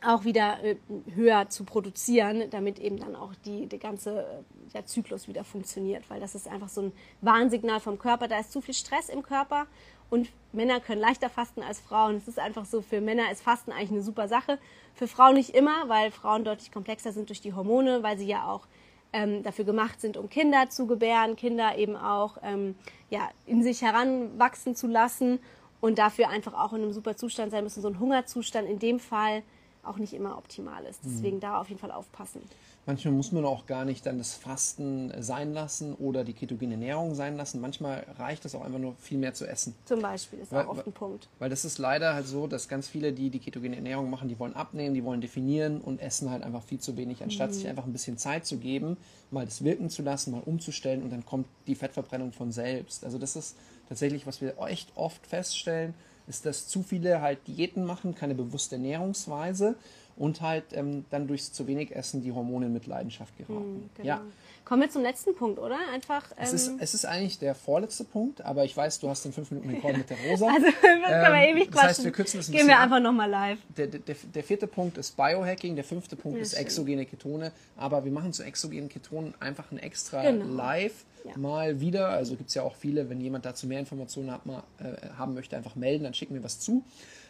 auch 0.03 0.23
wieder 0.23 0.63
äh, 0.63 0.75
höher 1.13 1.49
zu 1.49 1.63
produzieren, 1.63 2.49
damit 2.49 2.79
eben 2.79 2.97
dann 2.97 3.15
auch 3.15 3.33
die, 3.45 3.67
der 3.67 3.79
ganze 3.79 4.21
äh, 4.21 4.25
der 4.73 4.85
Zyklus 4.85 5.27
wieder 5.27 5.43
funktioniert, 5.43 6.09
weil 6.09 6.19
das 6.19 6.35
ist 6.35 6.47
einfach 6.47 6.69
so 6.69 6.81
ein 6.81 6.91
Warnsignal 7.21 7.79
vom 7.79 7.99
Körper, 7.99 8.27
da 8.27 8.39
ist 8.39 8.51
zu 8.51 8.61
viel 8.61 8.73
Stress 8.73 9.09
im 9.09 9.23
Körper. 9.23 9.67
Und 10.09 10.29
Männer 10.51 10.81
können 10.81 10.99
leichter 10.99 11.29
fasten 11.29 11.61
als 11.61 11.79
Frauen. 11.79 12.17
Es 12.17 12.27
ist 12.27 12.37
einfach 12.37 12.65
so, 12.65 12.81
für 12.81 12.99
Männer 12.99 13.31
ist 13.31 13.41
Fasten 13.41 13.71
eigentlich 13.71 13.91
eine 13.91 14.01
super 14.01 14.27
Sache, 14.27 14.59
für 14.93 15.07
Frauen 15.07 15.35
nicht 15.35 15.51
immer, 15.51 15.87
weil 15.87 16.11
Frauen 16.11 16.43
deutlich 16.43 16.71
komplexer 16.71 17.13
sind 17.13 17.29
durch 17.29 17.39
die 17.39 17.53
Hormone, 17.53 18.03
weil 18.03 18.17
sie 18.17 18.27
ja 18.27 18.45
auch 18.45 18.67
ähm, 19.13 19.41
dafür 19.43 19.63
gemacht 19.65 20.01
sind, 20.01 20.17
um 20.17 20.29
Kinder 20.29 20.69
zu 20.69 20.85
gebären, 20.85 21.35
Kinder 21.37 21.77
eben 21.77 21.95
auch 21.95 22.37
ähm, 22.43 22.75
ja, 23.09 23.29
in 23.45 23.63
sich 23.63 23.81
heranwachsen 23.81 24.75
zu 24.75 24.87
lassen 24.87 25.39
und 25.79 25.97
dafür 25.97 26.29
einfach 26.29 26.53
auch 26.53 26.73
in 26.73 26.81
einem 26.81 26.93
super 26.93 27.15
Zustand 27.15 27.51
sein 27.51 27.63
müssen, 27.63 27.81
so 27.81 27.87
ein 27.87 27.99
Hungerzustand 27.99 28.69
in 28.69 28.79
dem 28.79 28.99
Fall 28.99 29.43
auch 29.83 29.97
nicht 29.97 30.13
immer 30.13 30.37
optimal 30.37 30.85
ist. 30.85 30.99
Deswegen 31.03 31.37
mhm. 31.37 31.41
da 31.41 31.59
auf 31.59 31.69
jeden 31.69 31.79
Fall 31.79 31.91
aufpassen. 31.91 32.41
Manchmal 32.87 33.13
muss 33.13 33.31
man 33.31 33.45
auch 33.45 33.67
gar 33.67 33.85
nicht 33.85 34.07
dann 34.07 34.17
das 34.17 34.33
Fasten 34.33 35.13
sein 35.19 35.53
lassen 35.53 35.93
oder 35.93 36.23
die 36.23 36.33
ketogene 36.33 36.73
Ernährung 36.73 37.13
sein 37.13 37.37
lassen. 37.37 37.61
Manchmal 37.61 38.07
reicht 38.17 38.43
es 38.45 38.55
auch 38.55 38.63
einfach 38.63 38.79
nur 38.79 38.95
viel 38.95 39.19
mehr 39.19 39.35
zu 39.35 39.45
essen. 39.45 39.75
Zum 39.85 40.01
Beispiel 40.01 40.39
ist 40.39 40.51
weil, 40.51 40.65
auch 40.65 40.71
oft 40.71 40.87
ein 40.87 40.91
Punkt. 40.91 41.29
Weil 41.37 41.51
das 41.51 41.63
ist 41.63 41.77
leider 41.77 42.15
halt 42.15 42.25
so, 42.25 42.47
dass 42.47 42.67
ganz 42.67 42.87
viele, 42.87 43.13
die 43.13 43.29
die 43.29 43.37
ketogene 43.37 43.75
Ernährung 43.75 44.09
machen, 44.09 44.29
die 44.29 44.39
wollen 44.39 44.55
abnehmen, 44.55 44.95
die 44.95 45.03
wollen 45.03 45.21
definieren 45.21 45.79
und 45.79 46.01
essen 46.01 46.31
halt 46.31 46.41
einfach 46.41 46.63
viel 46.63 46.79
zu 46.79 46.97
wenig, 46.97 47.21
anstatt 47.21 47.51
mhm. 47.51 47.53
sich 47.53 47.67
einfach 47.67 47.85
ein 47.85 47.93
bisschen 47.93 48.17
Zeit 48.17 48.47
zu 48.47 48.57
geben, 48.57 48.97
mal 49.29 49.45
das 49.45 49.63
wirken 49.63 49.91
zu 49.91 50.01
lassen, 50.01 50.31
mal 50.31 50.41
umzustellen 50.43 51.03
und 51.03 51.11
dann 51.11 51.23
kommt 51.23 51.45
die 51.67 51.75
Fettverbrennung 51.75 52.31
von 52.31 52.51
selbst. 52.51 53.05
Also 53.05 53.19
das 53.19 53.35
ist 53.35 53.57
tatsächlich, 53.89 54.25
was 54.25 54.41
wir 54.41 54.57
echt 54.59 54.91
oft 54.95 55.27
feststellen, 55.27 55.93
ist, 56.31 56.45
dass 56.45 56.67
zu 56.69 56.81
viele 56.81 57.21
halt 57.21 57.45
Diäten 57.47 57.83
machen, 57.83 58.15
keine 58.15 58.35
bewusste 58.35 58.75
Ernährungsweise 58.75 59.75
und 60.15 60.39
halt 60.39 60.63
ähm, 60.71 61.03
dann 61.09 61.27
durchs 61.27 61.51
zu 61.51 61.67
wenig 61.67 61.93
Essen 61.93 62.23
die 62.23 62.31
Hormone 62.31 62.69
mit 62.69 62.87
Leidenschaft 62.87 63.37
geraten. 63.37 63.83
Hm, 63.83 63.89
genau. 63.95 64.07
Ja. 64.07 64.21
Kommen 64.65 64.83
wir 64.83 64.89
zum 64.89 65.01
letzten 65.01 65.35
Punkt, 65.35 65.59
oder? 65.59 65.77
Einfach. 65.93 66.31
Ähm 66.31 66.37
es, 66.43 66.53
ist, 66.53 66.67
ähm, 66.67 66.77
es 66.79 66.93
ist 66.93 67.05
eigentlich 67.05 67.39
der 67.39 67.55
vorletzte 67.55 68.03
Punkt, 68.03 68.41
aber 68.41 68.63
ich 68.63 68.75
weiß, 68.75 68.99
du 68.99 69.09
hast 69.09 69.25
den 69.25 69.33
5 69.33 69.51
Minuten 69.51 69.69
Rekord 69.71 69.97
mit 69.97 70.09
der 70.09 70.17
Rosa. 70.29 70.47
Also, 70.51 70.65
wir 70.65 71.09
ähm, 71.09 71.33
wir 71.33 71.49
ewig 71.49 71.71
quatschen. 71.71 71.73
Das 71.73 71.83
heißt, 71.83 72.03
wir 72.03 72.11
kürzen 72.11 72.39
es 72.39 72.49
ein 72.49 72.51
Gehen 72.53 72.67
wir 72.67 72.79
einfach 72.79 72.99
nochmal 72.99 73.29
live. 73.29 73.59
Der, 73.75 73.87
der, 73.87 73.99
der, 73.99 74.43
vierte 74.43 74.67
Punkt 74.67 74.97
ist 74.97 75.17
Biohacking, 75.17 75.75
der 75.75 75.83
fünfte 75.83 76.15
Punkt 76.15 76.37
ja, 76.37 76.43
ist 76.43 76.51
schön. 76.53 76.61
exogene 76.61 77.05
Ketone, 77.05 77.51
aber 77.77 78.05
wir 78.05 78.11
machen 78.11 78.33
zu 78.33 78.43
exogenen 78.43 78.89
Ketonen 78.89 79.33
einfach 79.39 79.71
ein 79.71 79.77
extra 79.79 80.21
genau. 80.21 80.45
Live. 80.45 81.05
Ja. 81.23 81.37
Mal 81.37 81.79
wieder, 81.79 82.09
also 82.09 82.35
gibt 82.35 82.49
es 82.49 82.55
ja 82.55 82.63
auch 82.63 82.75
viele, 82.75 83.09
wenn 83.09 83.21
jemand 83.21 83.45
dazu 83.45 83.67
mehr 83.67 83.79
Informationen 83.79 84.31
hat, 84.31 84.45
mal, 84.45 84.63
äh, 84.79 85.09
haben 85.17 85.33
möchte, 85.35 85.55
einfach 85.55 85.75
melden, 85.75 86.03
dann 86.03 86.13
schicken 86.13 86.33
wir 86.33 86.43
was 86.43 86.59
zu. 86.59 86.83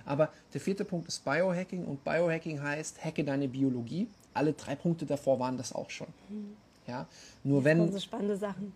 Aber 0.05 0.29
der 0.53 0.61
vierte 0.61 0.85
Punkt 0.85 1.07
ist 1.07 1.23
Biohacking 1.25 1.85
und 1.85 2.03
Biohacking 2.03 2.61
heißt, 2.61 3.03
hacke 3.03 3.23
deine 3.23 3.47
Biologie. 3.47 4.07
Alle 4.33 4.53
drei 4.53 4.75
Punkte 4.75 5.05
davor 5.05 5.39
waren 5.39 5.57
das 5.57 5.73
auch 5.73 5.89
schon. 5.89 6.07
Mhm. 6.29 6.55
Ja, 6.87 7.07
nur 7.43 7.63
wenn. 7.63 7.77
Das 7.77 7.87
sind 7.87 7.93
so 7.93 8.03
spannende 8.03 8.37
Sachen. 8.37 8.73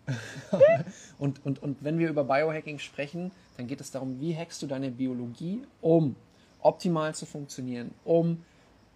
und, 1.19 1.43
und, 1.45 1.61
und 1.61 1.83
wenn 1.83 1.97
wir 1.97 2.09
über 2.09 2.23
Biohacking 2.23 2.79
sprechen, 2.79 3.31
dann 3.57 3.67
geht 3.67 3.81
es 3.81 3.91
darum, 3.91 4.19
wie 4.19 4.35
hackst 4.35 4.61
du 4.61 4.67
deine 4.67 4.91
Biologie, 4.91 5.63
um 5.81 6.15
optimal 6.61 7.13
zu 7.15 7.25
funktionieren, 7.25 7.91
um 8.03 8.43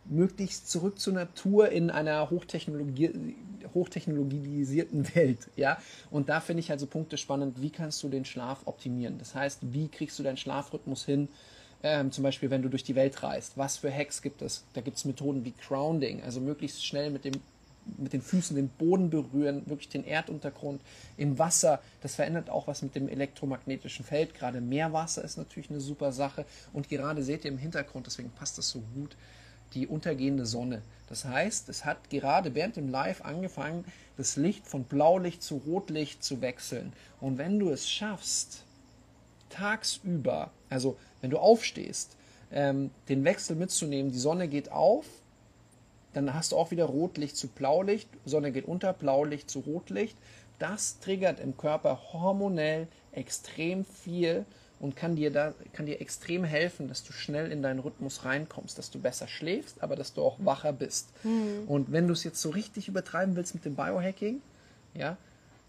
möglichst 0.05 0.69
zurück 0.69 0.99
zur 0.99 1.13
Natur 1.13 1.69
in 1.69 1.89
einer 1.89 2.29
Hochtechnologie, 2.29 3.35
hochtechnologisierten 3.73 5.15
Welt. 5.15 5.49
Ja? 5.55 5.77
Und 6.09 6.29
da 6.29 6.39
finde 6.39 6.61
ich 6.61 6.71
also 6.71 6.87
Punkte 6.87 7.17
spannend, 7.17 7.61
wie 7.61 7.69
kannst 7.69 8.01
du 8.03 8.09
den 8.09 8.25
Schlaf 8.25 8.61
optimieren? 8.65 9.17
Das 9.19 9.35
heißt, 9.35 9.59
wie 9.73 9.87
kriegst 9.87 10.17
du 10.19 10.23
deinen 10.23 10.37
Schlafrhythmus 10.37 11.05
hin? 11.05 11.29
Ähm, 11.81 12.11
zum 12.11 12.23
Beispiel, 12.23 12.49
wenn 12.49 12.61
du 12.61 12.69
durch 12.69 12.83
die 12.83 12.95
Welt 12.95 13.23
reist. 13.23 13.57
Was 13.57 13.77
für 13.77 13.93
Hacks 13.93 14.21
gibt 14.21 14.41
es? 14.41 14.65
Da 14.73 14.81
gibt 14.81 14.97
es 14.97 15.05
Methoden 15.05 15.45
wie 15.45 15.53
Grounding, 15.65 16.21
also 16.23 16.41
möglichst 16.41 16.85
schnell 16.85 17.09
mit 17.09 17.23
dem 17.23 17.35
mit 17.97 18.13
den 18.13 18.21
Füßen 18.21 18.55
den 18.55 18.69
Boden 18.69 19.09
berühren, 19.09 19.63
wirklich 19.65 19.89
den 19.89 20.03
Erduntergrund 20.03 20.81
im 21.17 21.39
Wasser. 21.39 21.81
Das 22.01 22.15
verändert 22.15 22.49
auch 22.49 22.67
was 22.67 22.81
mit 22.81 22.95
dem 22.95 23.09
elektromagnetischen 23.09 24.05
Feld. 24.05 24.33
Gerade 24.33 24.61
Meerwasser 24.61 25.23
ist 25.23 25.37
natürlich 25.37 25.69
eine 25.69 25.79
super 25.79 26.11
Sache. 26.11 26.45
Und 26.73 26.89
gerade 26.89 27.23
seht 27.23 27.45
ihr 27.45 27.51
im 27.51 27.57
Hintergrund, 27.57 28.07
deswegen 28.07 28.31
passt 28.31 28.57
das 28.57 28.69
so 28.69 28.81
gut, 28.95 29.15
die 29.73 29.87
untergehende 29.87 30.45
Sonne. 30.45 30.81
Das 31.07 31.25
heißt, 31.25 31.69
es 31.69 31.85
hat 31.85 32.09
gerade 32.09 32.55
während 32.55 32.75
dem 32.75 32.89
Live 32.89 33.21
angefangen, 33.21 33.85
das 34.17 34.35
Licht 34.35 34.67
von 34.67 34.83
Blaulicht 34.83 35.41
zu 35.41 35.57
Rotlicht 35.57 36.23
zu 36.23 36.41
wechseln. 36.41 36.93
Und 37.19 37.37
wenn 37.37 37.59
du 37.59 37.69
es 37.69 37.89
schaffst, 37.89 38.63
tagsüber, 39.49 40.51
also 40.69 40.97
wenn 41.21 41.31
du 41.31 41.39
aufstehst, 41.39 42.15
ähm, 42.51 42.91
den 43.09 43.23
Wechsel 43.23 43.55
mitzunehmen, 43.55 44.11
die 44.11 44.19
Sonne 44.19 44.47
geht 44.47 44.71
auf, 44.71 45.05
dann 46.13 46.33
hast 46.33 46.51
du 46.51 46.57
auch 46.57 46.71
wieder 46.71 46.85
Rotlicht 46.85 47.37
zu 47.37 47.47
Blaulicht, 47.47 48.09
Sonne 48.25 48.51
geht 48.51 48.65
unter, 48.65 48.93
Blaulicht 48.93 49.49
zu 49.49 49.59
Rotlicht. 49.59 50.17
Das 50.57 50.99
triggert 50.99 51.39
im 51.39 51.55
Körper 51.55 51.99
hormonell 52.11 52.87
extrem 53.11 53.85
viel 53.85 54.45
und 54.79 54.95
kann 54.95 55.15
dir 55.15 55.31
da 55.31 55.53
kann 55.73 55.85
dir 55.85 56.01
extrem 56.01 56.43
helfen, 56.43 56.87
dass 56.87 57.03
du 57.03 57.13
schnell 57.13 57.51
in 57.51 57.61
deinen 57.61 57.79
Rhythmus 57.79 58.25
reinkommst, 58.25 58.77
dass 58.77 58.91
du 58.91 58.99
besser 58.99 59.27
schläfst, 59.27 59.83
aber 59.83 59.95
dass 59.95 60.13
du 60.13 60.21
auch 60.21 60.37
wacher 60.39 60.73
bist. 60.73 61.09
Mhm. 61.23 61.67
Und 61.67 61.91
wenn 61.91 62.07
du 62.07 62.13
es 62.13 62.23
jetzt 62.23 62.41
so 62.41 62.49
richtig 62.49 62.87
übertreiben 62.87 63.35
willst 63.35 63.53
mit 63.53 63.65
dem 63.65 63.75
Biohacking, 63.75 64.41
ja, 64.93 65.17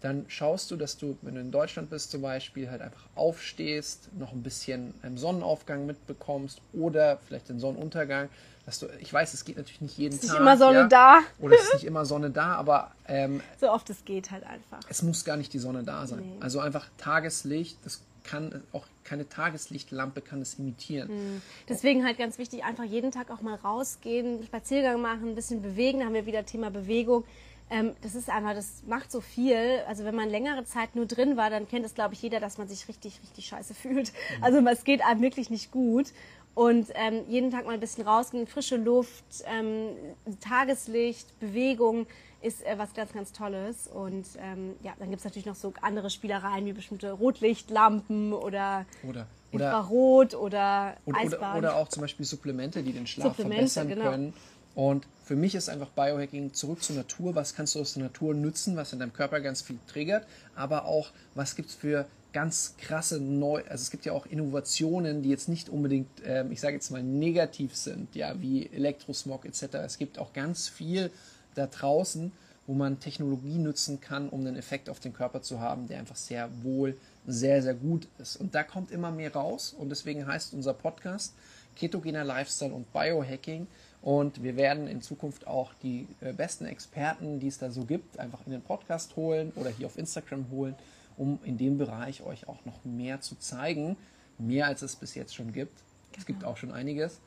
dann 0.01 0.25
schaust 0.27 0.71
du, 0.71 0.75
dass 0.75 0.97
du, 0.97 1.17
wenn 1.21 1.35
du 1.35 1.41
in 1.41 1.51
Deutschland 1.51 1.89
bist 1.89 2.11
zum 2.11 2.23
Beispiel, 2.23 2.69
halt 2.69 2.81
einfach 2.81 3.05
aufstehst, 3.15 4.09
noch 4.17 4.31
ein 4.31 4.41
bisschen 4.41 4.95
einen 5.03 5.17
Sonnenaufgang 5.17 5.85
mitbekommst 5.85 6.59
oder 6.73 7.19
vielleicht 7.27 7.49
den 7.49 7.59
Sonnenuntergang. 7.59 8.29
Dass 8.65 8.79
du, 8.79 8.87
ich 8.99 9.11
weiß, 9.11 9.33
es 9.33 9.45
geht 9.45 9.57
natürlich 9.57 9.81
nicht 9.81 9.97
jeden 9.97 10.15
es 10.15 10.23
ist 10.23 10.29
Tag. 10.29 10.39
Nicht 10.39 10.41
immer 10.41 10.57
Sonne 10.57 10.79
ja, 10.79 10.87
da. 10.87 11.19
Oder 11.39 11.55
es 11.55 11.63
ist 11.63 11.73
nicht 11.75 11.85
immer 11.85 12.05
Sonne 12.05 12.31
da, 12.31 12.55
aber 12.55 12.91
ähm, 13.07 13.41
so 13.59 13.71
oft 13.71 13.89
es 13.89 14.03
geht 14.05 14.31
halt 14.31 14.43
einfach. 14.43 14.79
Es 14.89 15.01
muss 15.03 15.23
gar 15.23 15.37
nicht 15.37 15.53
die 15.53 15.59
Sonne 15.59 15.83
da 15.83 16.05
sein. 16.07 16.19
Nee. 16.19 16.37
Also 16.39 16.59
einfach 16.59 16.87
Tageslicht, 16.97 17.77
das 17.83 18.01
kann 18.23 18.63
auch 18.71 18.85
keine 19.03 19.27
Tageslichtlampe 19.27 20.21
kann 20.21 20.41
es 20.41 20.55
imitieren. 20.55 21.09
Mhm. 21.09 21.41
Deswegen 21.67 22.05
halt 22.05 22.17
ganz 22.17 22.37
wichtig, 22.37 22.63
einfach 22.63 22.83
jeden 22.83 23.11
Tag 23.11 23.31
auch 23.31 23.41
mal 23.41 23.55
rausgehen, 23.55 24.43
Spaziergang 24.45 25.01
machen, 25.01 25.29
ein 25.29 25.35
bisschen 25.35 25.61
bewegen. 25.61 25.99
Da 25.99 26.05
haben 26.05 26.13
wir 26.13 26.25
wieder 26.25 26.45
Thema 26.45 26.69
Bewegung 26.69 27.23
ähm, 27.71 27.93
das 28.01 28.15
ist 28.15 28.29
einfach, 28.29 28.53
das 28.53 28.83
macht 28.85 29.11
so 29.11 29.21
viel. 29.21 29.81
Also 29.87 30.03
wenn 30.03 30.15
man 30.15 30.29
längere 30.29 30.65
Zeit 30.65 30.95
nur 30.95 31.05
drin 31.05 31.37
war, 31.37 31.49
dann 31.49 31.67
kennt 31.67 31.85
es, 31.85 31.95
glaube 31.95 32.13
ich, 32.13 32.21
jeder, 32.21 32.39
dass 32.39 32.57
man 32.57 32.67
sich 32.67 32.87
richtig, 32.87 33.19
richtig 33.23 33.45
scheiße 33.47 33.73
fühlt. 33.73 34.11
Mhm. 34.11 34.43
Also 34.43 34.59
es 34.67 34.83
geht 34.83 35.03
einem 35.03 35.21
wirklich 35.21 35.49
nicht 35.49 35.71
gut. 35.71 36.11
Und 36.53 36.87
ähm, 36.95 37.23
jeden 37.29 37.49
Tag 37.49 37.65
mal 37.65 37.73
ein 37.73 37.79
bisschen 37.79 38.05
rausgehen, 38.05 38.45
frische 38.45 38.75
Luft, 38.75 39.23
ähm, 39.45 39.95
Tageslicht, 40.41 41.39
Bewegung 41.39 42.07
ist 42.41 42.65
äh, 42.65 42.77
was 42.77 42.93
ganz, 42.93 43.13
ganz 43.13 43.31
Tolles. 43.31 43.87
Und 43.87 44.25
ähm, 44.37 44.75
ja, 44.83 44.91
dann 44.99 45.09
gibt 45.09 45.19
es 45.19 45.23
natürlich 45.23 45.45
noch 45.45 45.55
so 45.55 45.73
andere 45.81 46.09
Spielereien 46.09 46.65
wie 46.65 46.73
bestimmte 46.73 47.13
Rotlichtlampen 47.13 48.33
oder, 48.33 48.85
oder, 49.07 49.27
oder 49.53 49.65
Infrarot 49.65 50.35
oder, 50.35 50.97
oder 51.05 51.17
Eisbahn. 51.17 51.59
Oder, 51.59 51.69
oder, 51.69 51.75
auch 51.77 51.87
zum 51.87 52.01
Beispiel 52.01 52.25
Supplemente, 52.25 52.83
die 52.83 52.91
den 52.91 53.07
Schlaf 53.07 53.37
verbessern 53.37 53.87
genau. 53.87 54.11
können. 54.11 54.33
Und 54.75 55.05
für 55.23 55.35
mich 55.35 55.55
ist 55.55 55.69
einfach 55.69 55.89
Biohacking 55.89 56.53
zurück 56.53 56.81
zur 56.83 56.95
Natur. 56.95 57.35
Was 57.35 57.55
kannst 57.55 57.75
du 57.75 57.81
aus 57.81 57.93
der 57.93 58.03
Natur 58.03 58.33
nützen, 58.33 58.75
was 58.75 58.93
in 58.93 58.99
deinem 58.99 59.13
Körper 59.13 59.41
ganz 59.41 59.61
viel 59.61 59.77
triggert, 59.87 60.25
aber 60.55 60.85
auch, 60.85 61.11
was 61.35 61.55
gibt 61.55 61.69
es 61.69 61.75
für 61.75 62.05
ganz 62.33 62.75
krasse 62.77 63.19
neu, 63.19 63.61
also 63.67 63.81
es 63.81 63.91
gibt 63.91 64.05
ja 64.05 64.13
auch 64.13 64.25
Innovationen, 64.25 65.21
die 65.21 65.29
jetzt 65.29 65.49
nicht 65.49 65.69
unbedingt, 65.69 66.07
ähm, 66.25 66.51
ich 66.51 66.61
sage 66.61 66.75
jetzt 66.75 66.89
mal, 66.89 67.03
negativ 67.03 67.75
sind, 67.75 68.15
ja, 68.15 68.39
wie 68.41 68.67
Elektrosmog 68.67 69.45
etc. 69.45 69.75
Es 69.85 69.97
gibt 69.97 70.17
auch 70.17 70.31
ganz 70.33 70.69
viel 70.69 71.11
da 71.55 71.67
draußen, 71.67 72.31
wo 72.67 72.73
man 72.73 72.99
Technologie 72.99 73.57
nutzen 73.57 73.99
kann, 73.99 74.29
um 74.29 74.41
einen 74.41 74.55
Effekt 74.55 74.89
auf 74.89 74.99
den 74.99 75.13
Körper 75.13 75.41
zu 75.41 75.59
haben, 75.59 75.87
der 75.87 75.99
einfach 75.99 76.15
sehr 76.15 76.49
wohl, 76.63 76.97
sehr, 77.27 77.61
sehr 77.61 77.73
gut 77.73 78.07
ist. 78.17 78.37
Und 78.37 78.55
da 78.55 78.63
kommt 78.63 78.91
immer 78.91 79.11
mehr 79.11 79.33
raus 79.33 79.75
und 79.77 79.89
deswegen 79.89 80.25
heißt 80.25 80.53
unser 80.53 80.73
Podcast 80.73 81.33
Ketogener 81.75 82.23
Lifestyle 82.23 82.73
und 82.73 82.91
Biohacking. 82.93 83.67
Und 84.01 84.41
wir 84.41 84.55
werden 84.55 84.87
in 84.87 85.01
Zukunft 85.01 85.45
auch 85.45 85.73
die 85.83 86.07
äh, 86.21 86.33
besten 86.33 86.65
Experten, 86.65 87.39
die 87.39 87.47
es 87.47 87.59
da 87.59 87.69
so 87.69 87.85
gibt, 87.85 88.19
einfach 88.19 88.39
in 88.45 88.51
den 88.51 88.61
Podcast 88.61 89.15
holen 89.15 89.51
oder 89.55 89.69
hier 89.69 89.85
auf 89.85 89.97
Instagram 89.97 90.45
holen, 90.49 90.75
um 91.17 91.39
in 91.43 91.57
dem 91.57 91.77
Bereich 91.77 92.23
euch 92.23 92.47
auch 92.47 92.65
noch 92.65 92.83
mehr 92.83 93.21
zu 93.21 93.37
zeigen. 93.37 93.95
Mehr 94.39 94.65
als 94.65 94.81
es 94.81 94.95
bis 94.95 95.13
jetzt 95.13 95.35
schon 95.35 95.53
gibt. 95.53 95.77
Es 96.17 96.25
gibt 96.25 96.43
auch 96.43 96.57
schon 96.57 96.71
einiges. 96.71 97.19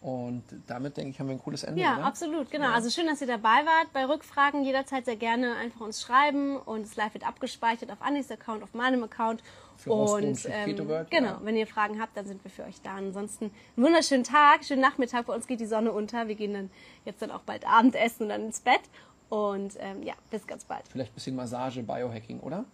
Und 0.00 0.44
damit, 0.68 0.96
denke 0.96 1.10
ich, 1.10 1.18
haben 1.18 1.26
wir 1.26 1.34
ein 1.34 1.40
cooles 1.42 1.64
Ende. 1.64 1.80
Ja, 1.80 1.96
oder? 1.96 2.04
absolut, 2.04 2.50
genau. 2.52 2.70
Also 2.70 2.88
schön, 2.88 3.06
dass 3.06 3.20
ihr 3.20 3.26
dabei 3.26 3.66
wart. 3.66 3.92
Bei 3.92 4.06
Rückfragen 4.06 4.62
jederzeit 4.62 5.04
sehr 5.04 5.16
gerne 5.16 5.56
einfach 5.56 5.80
uns 5.80 6.00
schreiben 6.00 6.56
und 6.56 6.82
es 6.82 6.94
live 6.94 7.14
wird 7.14 7.26
abgespeichert 7.26 7.90
auf 7.90 8.00
Anis 8.00 8.30
Account, 8.30 8.62
auf 8.62 8.74
meinem 8.74 9.02
Account. 9.02 9.42
Für 9.76 9.92
und 9.92 10.36
für 10.36 10.48
ähm, 10.48 10.88
World, 10.88 11.10
genau, 11.10 11.28
ja. 11.28 11.40
wenn 11.42 11.56
ihr 11.56 11.66
Fragen 11.66 12.00
habt, 12.00 12.16
dann 12.16 12.26
sind 12.26 12.42
wir 12.44 12.50
für 12.50 12.64
euch 12.64 12.80
da. 12.82 12.96
Ansonsten 12.96 13.46
einen 13.76 13.86
wunderschönen 13.86 14.24
Tag, 14.24 14.64
schönen 14.64 14.80
Nachmittag. 14.80 15.26
Bei 15.26 15.34
uns 15.34 15.46
geht 15.46 15.60
die 15.60 15.66
Sonne 15.66 15.92
unter. 15.92 16.26
Wir 16.26 16.34
gehen 16.34 16.52
dann 16.52 16.70
jetzt 17.04 17.22
dann 17.22 17.30
auch 17.30 17.42
bald 17.42 17.66
Abendessen 17.66 18.24
und 18.24 18.28
dann 18.30 18.46
ins 18.46 18.60
Bett. 18.60 18.80
Und 19.28 19.74
ähm, 19.78 20.02
ja, 20.02 20.14
bis 20.30 20.46
ganz 20.46 20.64
bald. 20.64 20.82
Vielleicht 20.88 21.12
ein 21.12 21.14
bisschen 21.14 21.36
Massage, 21.36 21.82
Biohacking, 21.82 22.40
oder? 22.40 22.64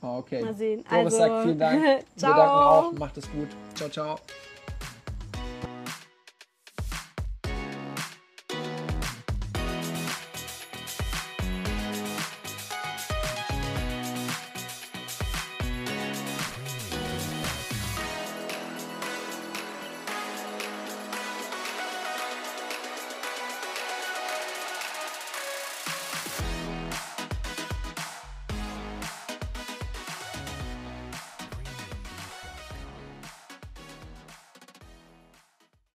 Okay. 0.00 0.42
Mal 0.42 0.54
sehen. 0.54 0.84
Doris 0.88 1.14
Also, 1.14 1.16
sagt 1.16 1.42
vielen 1.44 1.58
Dank. 1.58 1.82
Wir 1.82 1.98
ciao. 2.16 2.34
danken 2.34 2.52
auch. 2.52 2.92
Macht 2.98 3.16
es 3.18 3.30
gut. 3.30 3.48
Ciao, 3.74 3.88
ciao. 3.88 4.18